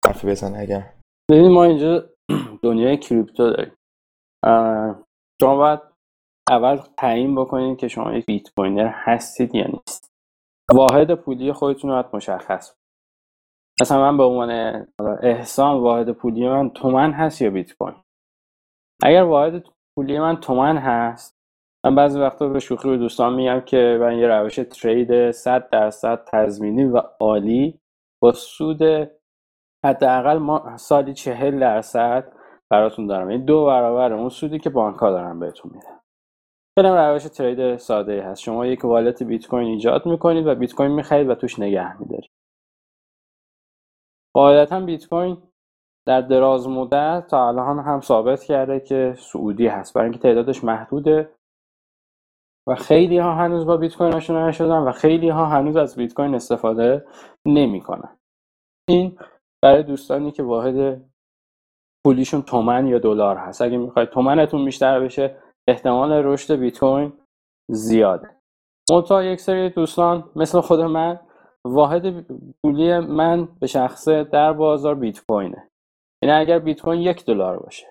[0.07, 0.95] حرفی بزنه اگر
[1.31, 2.11] ببین ما اینجا
[2.62, 3.72] دنیای کریپتو داریم.
[5.41, 5.81] شما باید
[6.51, 10.12] اول تعیین بکنید که شما یک بیت کوینر هستید یا نیست
[10.74, 12.74] واحد پولی خودتون رو مشخص
[13.81, 14.51] مثلا من به عنوان
[15.22, 17.95] احسان واحد پولی من تومن هست یا بیت کوین؟
[19.03, 19.64] اگر واحد
[19.97, 21.37] پولی من تومن هست
[21.85, 26.24] من بعضی وقتا به شوخی به دوستان میگم که من یه روش ترید 100 درصد
[26.24, 27.81] تضمینی و عالی
[28.22, 29.11] با سود
[29.85, 32.33] حداقل ما سالی چهل درصد
[32.70, 33.29] براتون دارم.
[33.29, 36.01] این دو برابر اون سودی که بانک ها دارن بهتون میدن.
[36.79, 38.43] خیلی روش ترید ساده هست.
[38.43, 42.31] شما یک والت بیت کوین ایجاد می‌کنید و بیت کوین می‌خرید و توش نگه میدارید.
[44.35, 45.43] قاعدتا بیت کوین
[46.07, 49.95] در دراز مدت تا الان هم ثابت کرده که سعودی هست.
[49.95, 51.35] برای اینکه تعدادش محدوده
[52.68, 56.14] و خیلی ها هنوز با بیت کوین آشنا نشدن و خیلی ها هنوز از بیت
[56.14, 57.07] کوین استفاده
[57.47, 58.18] نمی‌کنن.
[58.89, 59.18] این
[59.63, 61.03] برای دوستانی که واحد
[62.07, 63.63] پولیشون تومن یا دلار هست.
[63.63, 65.37] اگه می‌خواید تومنتون بیشتر بشه
[65.69, 67.13] احتمال رشد بیت کوین
[67.71, 68.37] زیاده.
[68.91, 71.21] منتها یک سری دوستان مثل خود من
[71.65, 72.27] واحد
[72.63, 75.71] پولی من به شخصه در بازار بیت کوینه
[76.23, 77.87] یعنی اگر بیت کوین یک دلار باشه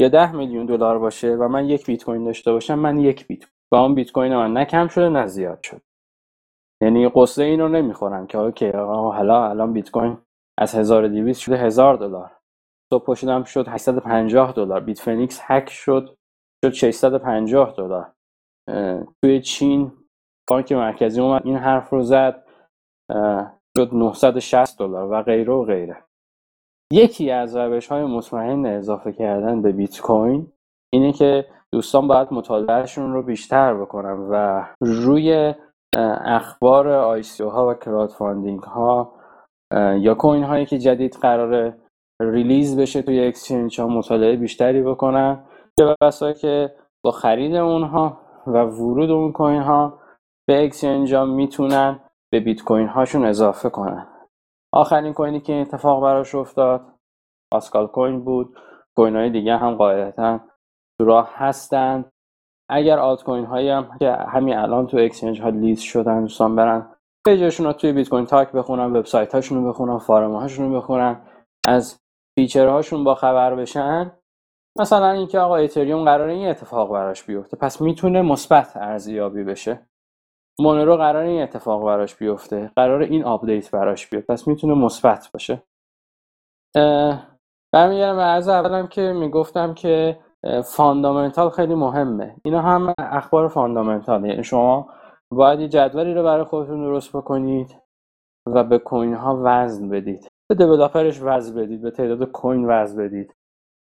[0.00, 3.44] یا ده میلیون دلار باشه و من یک بیت کوین داشته باشم من یک بیت
[3.72, 5.82] و اون بیت کوین من نه کم شده نه زیاد شد
[6.82, 10.18] یعنی قصه این رو که اوکی حالا الان بیت کوین
[10.58, 12.32] از 1200 شده 1000 دلار.
[12.92, 14.80] صبح پا شدم شد 850 دلار.
[14.80, 16.16] Bitfinex هک شد
[16.64, 18.12] شد 650 دلار.
[19.22, 19.92] توی چین
[20.48, 22.46] بانک مرکزی اومد این حرف رو زد
[23.76, 26.02] شد 960 دلار و غیره و غیره.
[26.92, 30.52] یکی از روش های مطمئن اضافه کردن به بیت کوین
[30.94, 35.54] اینه که دوستان باید مطالعهشون رو بیشتر بکنن و روی
[36.24, 39.15] اخبار ICO ها و crowdfunding ها
[39.74, 41.78] یا coin هایی که جدید قراره
[42.20, 45.44] release بشه توی exchange ها مطالعه بیشتری بکنن
[45.78, 49.98] چه بسا که با خرید اونها و ورود اون coin ها
[50.48, 52.00] به exchange ها می‌تونن
[52.32, 54.06] به بیت کوین هاشون اضافه کنن.
[54.72, 56.82] آخرین کوینی که اتفاق براش افتاد
[57.52, 58.56] Pascal Coin بود.
[58.96, 60.40] coin های دیگه هم قاعدتا
[60.98, 62.04] تو راه هستن.
[62.70, 66.95] اگر آلت کوین هایی هم که همین الان تو exchange ها لیست شدن دوستان برن
[67.26, 71.20] page شون رو توی Bitcointalk بخونن وبسایت هاشون رو بخونن forum هاشون رو بخونن
[71.68, 72.00] از
[72.38, 74.12] feature هاشون با خبر بشن.
[74.78, 79.86] مثلا اینکه آقا اتریوم قراره این اتفاق براش بیفته پس می‌تونه مثبت ارزیابی بشه.
[80.60, 85.62] مونرو قرار این اتفاق براش بیفته قرار این update براش بیاد پس می‌تونه مثبت باشه.
[87.72, 90.18] برمیگردم به حرف اولم که می‌گفتم که
[90.64, 92.36] fundamental خیلی مهمه.
[92.44, 94.88] اینا هم اخبار fundamental یعنی شما
[95.32, 97.76] باید یه جدولی رو برای خودتون درست بکنید
[98.46, 100.28] و به کوین ها وزن بدید.
[100.48, 103.34] به دیولپرش وزن بدید به تعداد کوین وزن بدید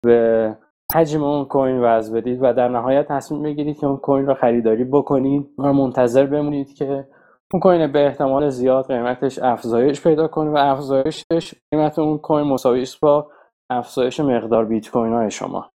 [0.06, 0.58] به
[0.94, 4.84] حجم اون کوین وزن بدید و در نهایت تصمیم بگیرید که اون کوین رو خریداری
[4.84, 7.08] بکنید و منتظر بمونید که
[7.54, 12.82] اون کوین به احتمال زیاد قیمتش افزایش پیدا کنه و افزایشش قیمت اون کوین مساوی
[12.82, 13.32] است با
[13.70, 15.72] افزایش مقدار بیت کوین های شما.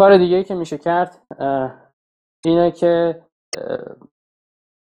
[0.00, 1.22] کار دیگه ای که میشه کرد
[2.44, 3.22] اینه که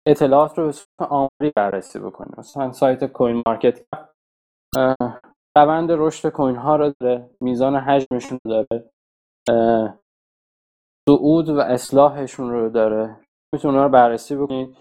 [0.06, 2.34] اطلاعات رو به صورت آماری بررسی بکنیم.
[2.38, 3.86] مثلا سایت کوین مارکت
[5.56, 8.90] روند رشد کوین ها رو داره میزان حجمشون رو داره
[11.08, 13.16] صعود و اصلاحشون رو داره.
[13.54, 14.76] می‌تونه رو بررسی بکنید.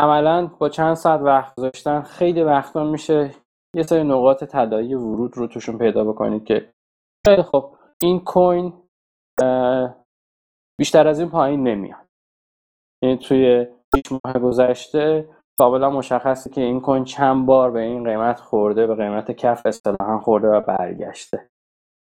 [0.00, 3.34] عملا با چند ساعت وقت گذاشتن خیلی وقتا میشه
[3.76, 6.72] یه سری نقاط طلایی ورود رو توشون پیدا بکنید که
[7.26, 8.82] خیلی خب این کوین
[10.78, 12.06] بیشتر از این پایین نمیاد.
[13.02, 15.28] یعنی توی 6 ماه گذشته
[15.58, 20.18] کاملا مشخصه که این کوین چند بار به این قیمت خورده به قیمت کف اصطلاحا
[20.18, 21.50] خورده و برگشته.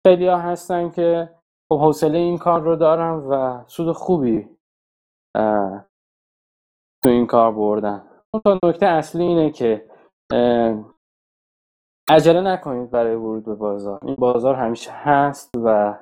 [0.07, 1.29] خیلی ها هستن که
[1.71, 4.49] خب حوصله این کار رو دارن و سود خوبی
[7.03, 8.03] تو این کار بردن.
[8.33, 9.89] اون نکته اصلی اینه که
[12.09, 13.99] عجله نکنید برای ورود به بازار.
[14.03, 15.97] این بازار همیشه هست و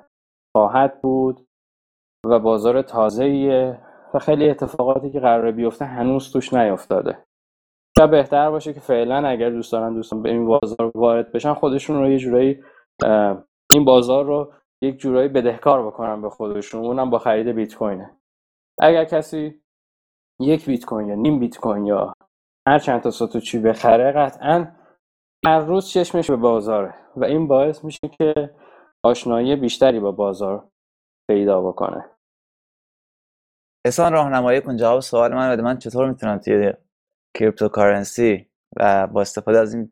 [0.55, 1.47] خواهد بود
[2.25, 3.79] و بازار تازه
[4.13, 7.17] و خیلی اتفاقاتی که قراره بیفته هنوز توش نیافتاده.
[7.97, 11.97] شاید بهتر باشه که فعلا اگر دوست دارن دوستان به این بازار وارد بشن خودشون
[11.99, 12.63] رو یه جورایی
[13.71, 14.53] این بازار رو
[14.83, 16.85] یک جورایی بدهکار بکنن به خودشون.
[16.85, 18.17] اونم با خرید بیت کوینه
[18.81, 19.61] اگر کسی
[20.39, 22.13] یک بیت کوین یا نیم بیت کوین یا
[22.67, 24.67] هر چند تا ساتوچی بخره قطعا
[25.45, 28.55] هر روز چشمش به بازاره و این باعث میشه که
[29.05, 30.67] آشنایی بیشتری با بازار
[31.29, 32.16] پیدا بکنه.
[33.87, 35.61] احسان راهنمایی کن جواب سوال من بده.
[35.61, 36.73] من چطور می‌تونم توی
[37.33, 39.91] cryptocurrency و با استفاده از این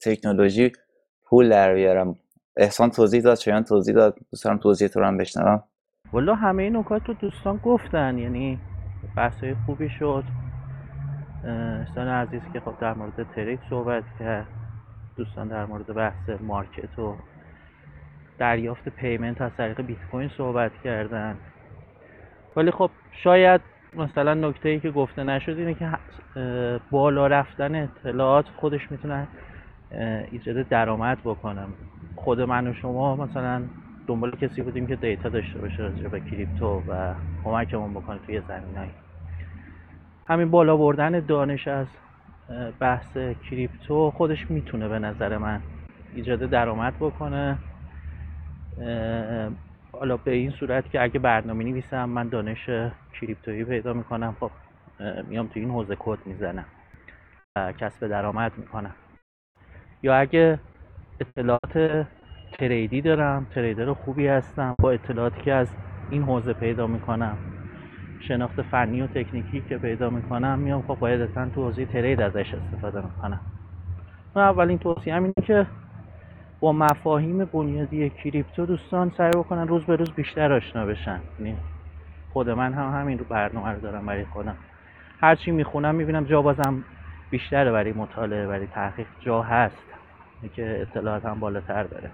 [0.00, 0.72] تکنولوژی
[1.24, 2.14] پول در بیارم؟
[2.56, 4.18] احسان توضیح داد شایان توضیح داد.
[4.30, 5.62] دوست توضیح تو هم بشنوم.
[6.12, 8.60] والا همه این نکات رو دوستان گفتن یعنی
[9.16, 10.24] بحثای خوبی شد.
[11.78, 14.46] دوستان عزیز که خب در مورد trade صحبت کرد.
[15.16, 17.16] دوستان در مورد بحث market و
[18.38, 21.36] دریافت payment از طریق بیت کوین صحبت کردن.
[22.56, 23.60] ولی خب شاید
[23.94, 25.88] مثلا نکته ای که گفته نشد اینه که
[26.90, 29.28] بالا رفتن اطلاعات خودش می‌تونه
[30.30, 31.68] ایجاد درآمد بکنم
[32.16, 33.62] خود من و شما مثلا
[34.06, 38.90] دنبال کسی بودیم که data داشته باشه راجع به crypto و کمکمون بکنه توی زمینایی
[40.28, 41.86] همین بالا بردن دانش از
[42.80, 43.18] بحث
[43.50, 45.60] کریپتو خودش می‌تونه به نظر من
[46.14, 47.58] ایجاد درآمد بکنه.
[50.02, 52.70] حالا به این صورت که اگه برنامه نویسم من دانش
[53.20, 54.50] کریپتویی پیدا می‌کنم خب
[55.28, 56.64] میام تو این حوزه کد می‌زنم
[57.56, 58.94] کسب درآمد می‌کنم.
[60.02, 60.58] یا اگه
[61.20, 62.06] اطلاعات
[62.52, 65.68] تریدی دارم تریدر خوبی هستم با اطلاعاتی که از
[66.10, 67.38] این حوزه پیدا می‌کنم
[68.18, 73.00] شناخت فنی و تکنیکی که پیدا می‌کنم میام خب قاعدتا تو حوزه ترید ازش استفاده
[73.00, 73.40] می‌کنم.
[74.36, 75.66] من اولین توصیه اینه که
[76.62, 81.20] با مفاهیم بنیادی کریپتو دوستان سعی بکنن روز به روز بیشتر آشنا بشن.
[81.38, 81.56] یعنی
[82.32, 84.56] خود من هم همین رو برنامه رو دارم برای خودم.
[85.20, 86.84] هرچی می‌خونم می‌بینم جا بازم
[87.30, 89.06] بیشتره برای مطالعه برای تحقیق.
[89.20, 89.76] جا هست
[90.54, 92.10] که اطلاعات هم بالاتر بره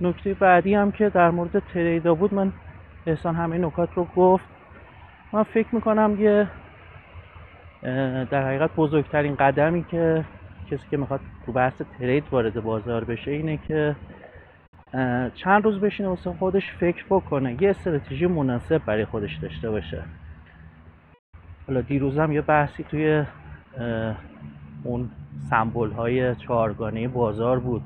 [0.00, 2.52] نکته بعدی هم که در مورد تریدا بود من
[3.06, 4.44] احسان همه نکات رو گفت.
[5.32, 6.46] من فکر می‌کنم یه
[8.30, 10.24] در حقیقت بزرگترین قدمی که
[10.70, 13.96] کسی که می‌خواد تو بحث ترید وارد بازار بشه اینه که
[15.34, 17.62] چند روز بشینه واسه خودش فکر بکنه.
[17.62, 20.02] یه استراتژی مناسب برای خودش داشته باشه.
[21.66, 23.24] حالا دیروزم یه بحثی توی
[24.84, 25.10] اون
[25.50, 27.82] سمبول های چهارگانه بازار بود.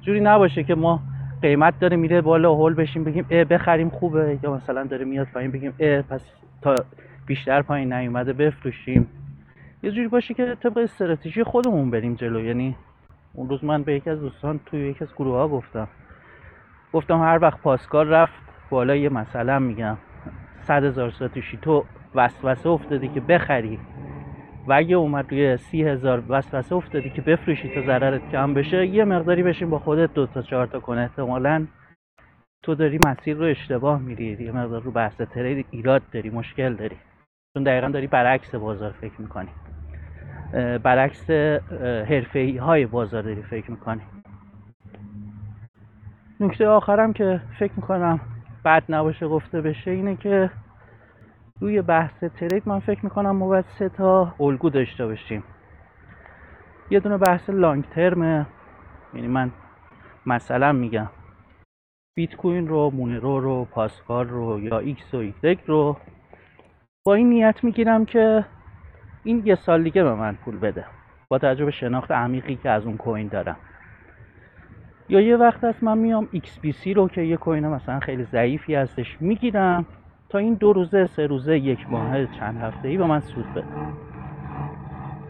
[0.00, 1.00] جوری نباشه که ما
[1.42, 5.50] قیمت داره میره بالا هول بشیم بگیم اه بخریم خوبه یا مثلا داره میاد پایین
[5.50, 6.24] بگیم اه پس
[6.62, 6.74] تا
[7.26, 9.08] بیشتر پایین نیومده بفروشیم.
[9.82, 12.44] یه جوری باشه که طبق استراتژی خودمون بریم جلو.
[12.44, 12.76] یعنی
[13.34, 15.88] اون روز من به یکی از دوستان توی یکی از گروه ها گفتم.
[16.92, 19.98] گفتم هر وقت پاسکال رفت بالا یه مثلا میگم.
[20.60, 23.78] صد هزار ساتوشی تو وسوسه افتادی که بخری.
[24.66, 29.04] و اگه اومد روی سی هزار وسوسه افتادی که بفروشی تا ضررت کم بشه یه
[29.04, 31.00] مقداری بشین با خودت دو تا چهار تا کنه.
[31.00, 31.66] احتمالا
[32.62, 36.96] تو داری مسیر رو اشتباه میری یه مقدار رو بحث ترید ایراد داری مشکل داری.
[37.54, 39.48] چون دقیقا داری برعکس بازار فکر می‌کنی.
[40.78, 41.30] برعکس
[42.10, 44.00] حرفه های بازار داری فکر می‌کنی.
[46.40, 48.20] نکته آخرم که فکر می‌کنم
[48.64, 50.50] بد نباشه گفته بشه اینه که
[51.60, 55.44] روی بحث trade من فکر می‌کنم ما باید سه تا الگو داشته باشیم.
[56.90, 58.46] یه دونه بحث long term ه.
[59.14, 59.50] یعنی من
[60.26, 61.08] مثلا میگم
[62.16, 65.96] بیت کوین رو مونیرو رو پاسکال رو یا ایکس و ایگرگ رو
[67.04, 68.44] با این نیت می‌گیرم که
[69.24, 70.84] این یه سال دیگه به من پول بده.
[71.28, 73.56] با توجه شناخت عمیقی که از اون coin دارم.
[75.08, 79.16] یا یه وقت هست من میام XBC رو که یه کوین مثلا خیلی ضعیفی هستش
[79.20, 79.86] می‌گیرم
[80.28, 83.66] تا این دو روزه سه روزه یک ماه چند هفته ای به من سود بده.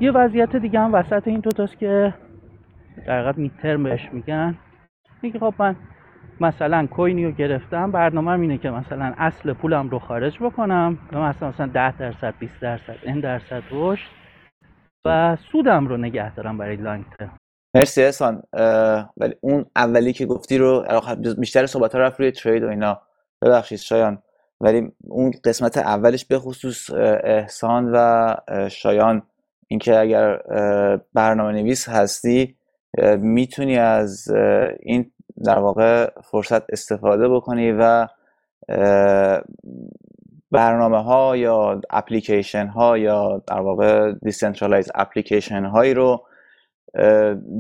[0.01, 2.15] یه وضعیت دیگه هم وسط این دوتاست که
[3.07, 4.59] در حقیقت میترم بهش میگن.
[5.23, 5.77] میگه خب من
[6.43, 10.99] مثلا کوینی رو گرفتم برنامه اینه که مثلا اصل پولم رو خارج بکنم.
[11.13, 14.11] مثلا مثلا 10 درصد 20 درصد این درصد رشد.
[15.05, 17.37] و سودم رو نگه دارم برای لانگ ترم.
[17.77, 18.43] مرسی احسان.
[19.17, 20.85] ولی اون اولی که گفتی رو
[21.39, 23.01] بیشتر صحبت ها رفت روی ترید و اینا.
[23.43, 24.19] ببخشید شایان.
[24.61, 26.91] ولی اون قسمت اولش به خصوص
[27.25, 28.35] احسان و
[28.69, 29.23] شایان
[29.69, 30.39] اینکه اگر
[31.15, 32.57] برنامه نویس هستی
[33.19, 34.29] می‌تونی از
[34.81, 35.11] این
[35.45, 38.09] در واقع فرصت استفاده بکنی و
[40.51, 46.25] برنامه ها یا اپلیکیشن ها یا در واقع decentralized application هایی رو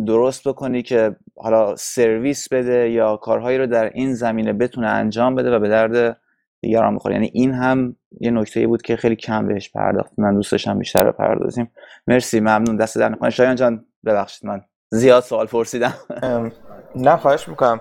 [0.06, 5.50] درست بکنی که حالا سرویس بده یا کارهایی رو در این زمینه بتونه انجام بده
[5.50, 6.16] و به درد
[6.60, 7.14] دیگران بخوره.
[7.14, 10.12] یعنی این هم یه نکته بود که خیلی کم بهش پرداخت.
[10.18, 11.70] من دوست داشتم بیشتر بپردازیم
[12.06, 12.76] مرسی ممنون.
[12.76, 13.30] دستت درد نکنه.
[13.30, 14.60] شایان جان ببخشید من
[14.90, 15.94] زیاد سوال پرسیدم.
[16.96, 17.80] نه خواهش می‌کنم.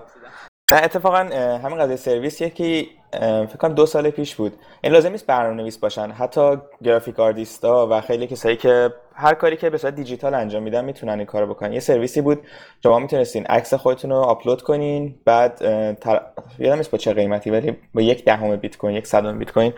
[0.72, 1.18] نه اتفاقا
[1.64, 4.52] همین قضیه سرویس یکی فکر کنم دو سال پیش بود.
[4.80, 6.10] این لازم نیست برنامه نویس باشن.
[6.10, 10.62] حتی graphic artist ا و خیلی کسایی که هر کاری که به صورت دیجیتال انجام
[10.62, 11.72] میدن می‌تونن این کارو بکنن.
[11.72, 12.46] یه سرویسی بود.
[12.82, 15.56] شما می‌تونستین عکس خودتون رو آپلود کنین بعد
[15.94, 16.20] تر...
[16.58, 19.72] یادم نیست با چه قیمتی ولی با یک دهم بیت کوین یک صدم بیت کوین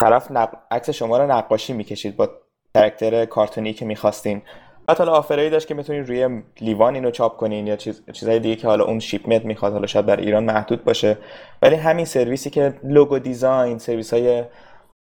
[0.00, 0.48] طرف نق...
[0.70, 2.28] عکس شما رو نقاشی می‌کشید با
[2.74, 4.42] character کارتونی که می‌خواستین.
[4.90, 8.38] بعد حالا offer ایی داشت که می‌تونین روی لیوان اینو چاپ کنین یا چیز چیزای
[8.38, 11.18] دیگه که حالا اون shipment می‌خواد حالا شاید در ایران محدود باشه.
[11.62, 14.44] ولی همین سرویسی که logo design service های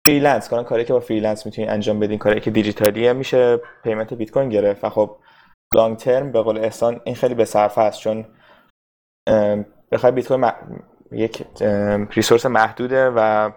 [0.06, 4.30] freelance کنن کاری که با freelance می‌تونین انجام بدین کاری که دیجیتالیه میشه payment بیت
[4.30, 4.84] کوین گرفت.
[4.84, 5.16] و خب
[5.74, 8.24] long term به قول احسان این خیلی به صرفه است چون
[9.92, 10.50] بخوای بیت کوین
[11.12, 11.42] یک
[12.16, 13.50] resource محدوده و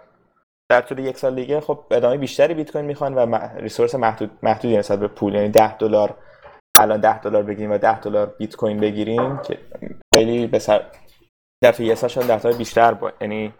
[0.72, 4.76] در طول یک سال دیگه خب آدمای بیشتری بیت کوین می‌خوان و resource محدود محدودی
[4.76, 6.18] نسبت به پول یعنی 10 دلار
[6.78, 9.58] الان 10 دلار بگیریم و 10 دلار بیت کوین بگیریم که
[10.14, 10.84] خیلی به صرفه
[11.64, 13.54] طول یک سال شاید 10 دلار بیشتر با یعنی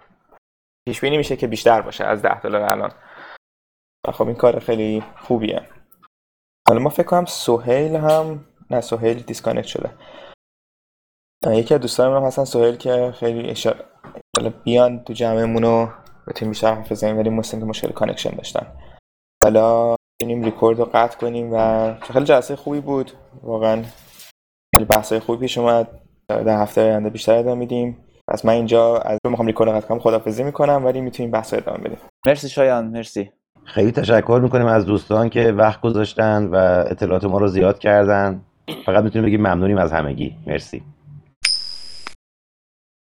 [0.88, 2.92] پیش بینی میشه که بیشتر باشه از 10 دلار الان.
[4.12, 5.68] خب این کار خیلی خوبیه.
[6.68, 9.90] حالا ما فکر کنم سهیل هم نه سهیل disconnect شده.
[11.46, 13.84] یکی از دوستان من هستن سهیل که خیلی اشاره
[14.64, 18.66] بیان تو جمعمون رو بتونیم بیشتر حرف بزنیم ولی مثل که مشکل connection داشتن.
[19.44, 23.10] حالا بتونیم ریکورد رو قطع کنیم و خیلی جلسه خوبی بود.
[23.42, 23.82] واقعا
[24.74, 25.88] خیلی بحثای خوبی پیش اومد.
[26.28, 28.04] در هفته آینده بیشتر ادامه میدیم.
[28.28, 31.98] پس من اینجا از می‌خوام ریکورد قطع کنم خدافظی می‌کنم ولی می‌تونیم بحث ادامه بدیم.
[32.26, 33.32] مرسی شایان مرسی.
[33.64, 36.54] خیلی تشکر می‌کنیم از دوستان که وقت گذاشتن و
[36.90, 38.42] اطلاعات ما رو زیاد کردن.
[38.86, 40.36] فقط می‌تونیم بگیم ممنونیم از همگی.
[40.46, 40.82] مرسی.